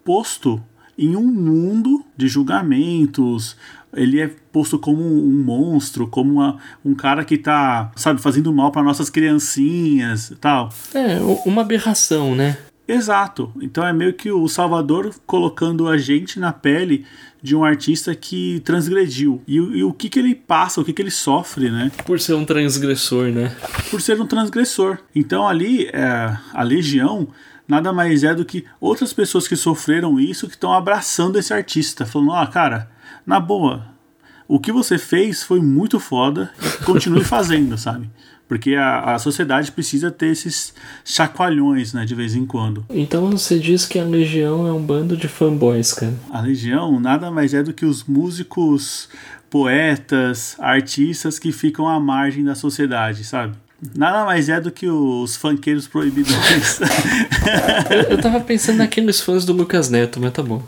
[0.04, 0.64] posto
[0.98, 3.58] em um mundo de julgamentos,
[3.96, 8.72] ele é posto como um monstro, como uma, um cara que tá, sabe, fazendo mal
[8.72, 10.70] para nossas criancinhas e tal.
[10.94, 12.58] É, uma aberração, né?
[12.88, 13.52] Exato.
[13.62, 17.06] Então é meio que o Salvador colocando a gente na pele
[17.42, 19.42] de um artista que transgrediu.
[19.48, 21.92] E, e, o que, que ele passa, o que, que ele sofre, né?
[22.06, 23.56] Por ser um transgressor, né?
[23.90, 25.00] Por ser um transgressor.
[25.16, 27.28] Então ali é, a legião
[27.68, 32.06] nada mais é do que outras pessoas que sofreram isso que estão abraçando esse artista,
[32.06, 32.90] falando: ó, oh, cara,
[33.26, 33.88] na boa,
[34.48, 36.52] o que você fez foi muito foda,
[36.86, 38.10] continue fazendo, sabe?
[38.48, 42.86] Porque a, a sociedade precisa ter esses chacoalhões, né, de vez em quando.
[42.92, 46.14] Então você diz que a Legião é um bando de fanboys, cara.
[46.30, 49.10] A Legião nada mais é do que os músicos,
[49.50, 53.56] poetas, artistas que ficam à margem da sociedade, sabe?
[53.96, 56.80] Nada mais é do que os funkeiros proibidões.
[57.90, 60.64] eu, eu tava pensando naqueles fãs do Lucas Neto, mas tá bom.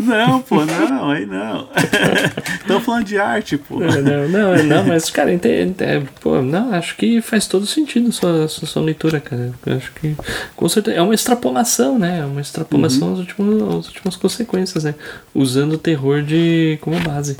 [0.00, 1.68] Não, pô, não, aí não.
[2.60, 3.78] Estão falando de arte, pô.
[3.78, 8.10] Não, não, não, não mas, cara, entende, é, pô, não, acho que faz todo sentido
[8.10, 9.52] sua, sua, sua leitura, cara.
[9.66, 10.16] Eu acho que,
[10.56, 12.20] com certeza, é uma extrapolação, né?
[12.20, 13.14] É uma extrapolação uhum.
[13.14, 14.94] às, últimas, às últimas consequências, né?
[15.34, 17.36] Usando o terror de, como base.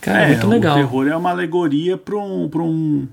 [0.00, 0.76] Cara, é, muito legal.
[0.76, 3.06] O terror é uma alegoria para um, pra um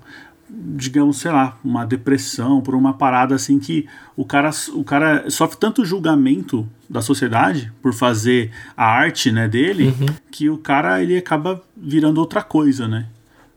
[0.50, 5.58] digamos, sei lá, uma depressão, por uma parada assim que o cara, o cara sofre
[5.58, 10.08] tanto julgamento da sociedade por fazer a arte, né, dele, uhum.
[10.32, 13.06] que o cara ele acaba virando outra coisa, né?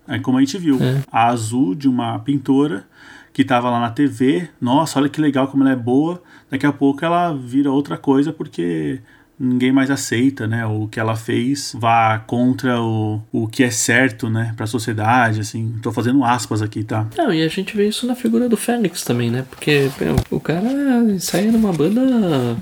[0.06, 1.02] Aí como a gente viu, é.
[1.10, 2.84] a Azul de uma pintora
[3.32, 6.22] que estava lá na TV, nossa, olha que legal como ela é boa.
[6.50, 9.00] Daqui a pouco ela vira outra coisa porque
[9.42, 10.64] ninguém mais aceita, né?
[10.64, 14.54] O que ela fez vá contra o, o que é certo, né?
[14.56, 15.74] Pra sociedade, assim.
[15.82, 17.08] Tô fazendo aspas aqui, tá?
[17.18, 19.44] Não, e a gente vê isso na figura do Félix também, né?
[19.50, 19.90] Porque
[20.30, 20.70] o cara
[21.18, 22.56] sai numa banda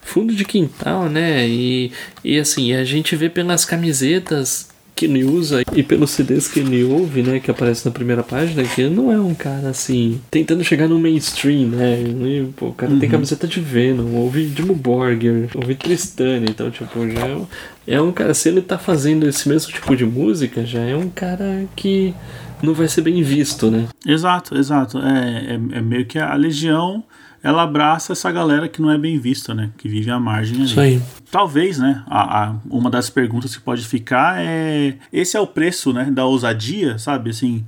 [0.00, 1.46] fundo de quintal, né?
[1.46, 1.92] E,
[2.24, 6.84] e assim, a gente vê pelas camisetas que ele usa e pelos CDs que ele
[6.84, 10.62] ouve, né, que aparece na primeira página, que ele não é um cara assim, tentando
[10.62, 12.00] chegar no mainstream, né?
[12.00, 13.00] E, pô, o cara uhum.
[13.00, 17.46] tem camiseta de Venom, ouve Dimmu Borger, ouve Tristana, então, tipo, já é um,
[17.86, 21.08] é um cara, se ele tá fazendo esse mesmo tipo de música, já é um
[21.08, 22.14] cara que
[22.62, 23.88] não vai ser bem visto, né?
[24.06, 24.98] Exato, exato.
[24.98, 27.02] É, é, é meio que a Legião
[27.44, 29.70] ela abraça essa galera que não é bem vista, né?
[29.76, 30.64] Que vive à margem ali.
[30.64, 31.02] Isso aí.
[31.30, 32.02] Talvez, né?
[32.06, 36.10] A, a, uma das perguntas que pode ficar é: esse é o preço, né?
[36.10, 37.28] Da ousadia, sabe?
[37.28, 37.62] Assim,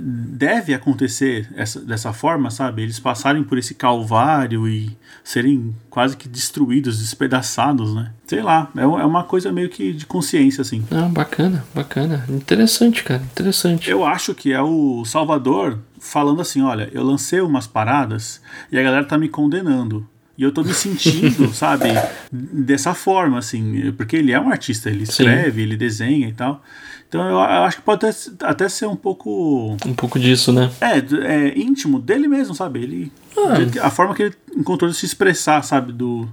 [0.00, 2.82] deve acontecer essa, dessa forma, sabe?
[2.82, 8.10] Eles passarem por esse calvário e serem quase que destruídos, despedaçados, né?
[8.26, 10.84] Sei lá, é, é uma coisa meio que de consciência, assim.
[10.90, 12.24] Ah, bacana, bacana.
[12.28, 13.88] Interessante, cara, interessante.
[13.88, 18.40] Eu acho que é o Salvador falando assim: olha, eu lancei umas paradas
[18.72, 20.04] e a galera tá me condenando.
[20.36, 21.90] E eu tô me sentindo, sabe,
[22.32, 25.66] dessa forma, assim, porque ele é um artista, ele escreve, Sim.
[25.66, 26.62] ele desenha e tal.
[27.10, 28.06] Então eu, acho que pode
[28.44, 29.76] até, ser um pouco.
[29.84, 30.70] Um pouco disso, né?
[30.80, 32.84] É, é íntimo dele mesmo, sabe?
[32.84, 33.12] Ele.
[33.36, 33.86] Ah.
[33.88, 35.92] A forma que ele encontrou de se expressar, sabe?
[35.92, 36.28] Do,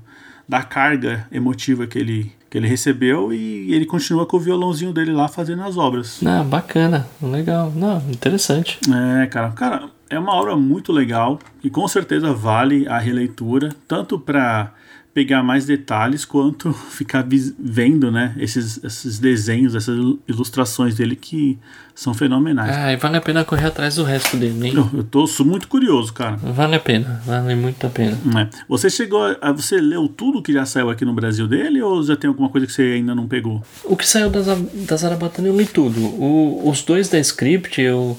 [0.48, 5.12] da carga emotiva que ele, que ele recebeu e ele continua com o violãozinho dele
[5.12, 6.20] lá fazendo as obras.
[6.24, 7.74] Ah, bacana, legal.
[7.76, 8.80] Não, interessante.
[9.24, 9.50] É, cara.
[9.54, 14.72] Cara, é uma obra muito legal e com certeza vale a releitura, tanto para
[15.18, 17.26] pegar mais detalhes quanto ficar
[17.58, 19.98] vendo, né, esses, esses desenhos, essas
[20.28, 21.58] ilustrações dele que
[21.96, 22.78] são fenomenais.
[22.78, 24.74] Ah, e vale a pena correr atrás do resto dele, hein?
[24.76, 26.36] Eu, eu tô sou muito curioso, cara.
[26.36, 28.16] Vale a pena, vale muito a pena.
[28.40, 28.48] É.
[28.70, 32.16] Você chegou a, você leu tudo que já saiu aqui no Brasil dele ou já
[32.16, 33.64] tem alguma coisa que você ainda não pegou?
[33.86, 36.00] O que saiu das, das Zarabatana eu li tudo.
[36.00, 38.16] O, os dois da Script eu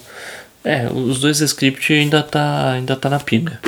[0.65, 3.61] é, os dois da Script ainda tá ainda tá na pinga.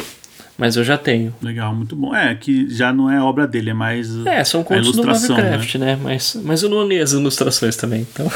[0.60, 1.34] Mas eu já tenho.
[1.40, 2.14] Legal, muito bom.
[2.14, 4.14] É, que já não é obra dele, é mais.
[4.26, 5.96] É, são contos do Lovecraft, né?
[5.96, 5.98] né?
[6.02, 8.30] Mas, mas eu não li as ilustrações também, então.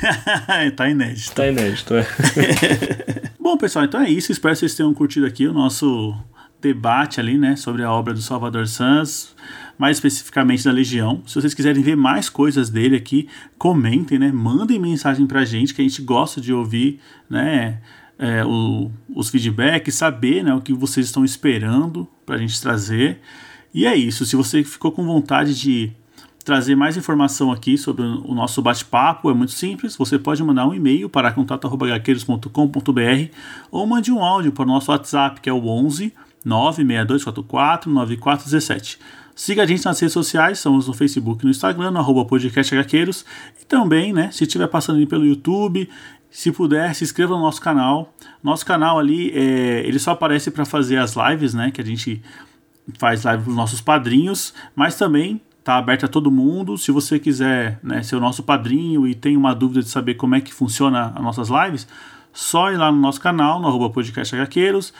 [0.74, 1.32] tá inédito.
[1.32, 2.06] Tá inédito, é.
[3.38, 4.32] bom, pessoal, então é isso.
[4.32, 6.16] Espero que vocês tenham curtido aqui o nosso
[6.58, 9.34] debate ali, né, sobre a obra do Salvador Sanz,
[9.76, 11.22] mais especificamente da Legião.
[11.26, 13.28] Se vocês quiserem ver mais coisas dele aqui,
[13.58, 16.98] comentem, né, mandem mensagem pra gente, que a gente gosta de ouvir,
[17.28, 17.78] né,
[18.22, 23.20] é, o, os feedbacks, saber né, o que vocês estão esperando para a gente trazer.
[23.74, 24.24] E é isso.
[24.24, 25.90] Se você ficou com vontade de
[26.44, 29.96] trazer mais informação aqui sobre o nosso bate-papo, é muito simples.
[29.96, 33.34] Você pode mandar um e-mail para contato.gaqueiros.com.br
[33.72, 36.12] ou mande um áudio para o nosso WhatsApp, que é o 11
[36.44, 39.00] 96244 9417.
[39.34, 43.24] Siga a gente nas redes sociais, estamos no Facebook e no Instagram, no arroba podcastHqueiros.
[43.60, 45.88] E também, né, se estiver passando pelo YouTube,
[46.32, 48.14] se puder, se inscreva no nosso canal.
[48.42, 52.22] Nosso canal ali, é, ele só aparece para fazer as lives, né, que a gente
[52.98, 56.78] faz live para os nossos padrinhos, mas também está aberto a todo mundo.
[56.78, 60.34] Se você quiser né, ser o nosso padrinho e tem uma dúvida de saber como
[60.34, 61.86] é que funciona as nossas lives,
[62.32, 64.92] só ir lá no nosso canal, no arroba podcast HQueiros,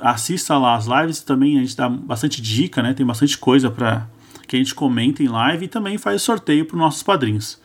[0.00, 2.94] assista lá as lives, também a gente dá bastante dica, né?
[2.94, 4.08] Tem bastante coisa para
[4.46, 7.60] que a gente comenta em live e também faz sorteio para os nossos padrinhos.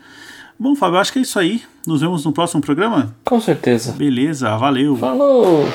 [0.64, 1.62] Bom, Fábio, acho que é isso aí.
[1.86, 3.14] Nos vemos no próximo programa?
[3.26, 3.92] Com certeza.
[3.92, 4.96] Beleza, valeu.
[4.96, 5.66] Falou!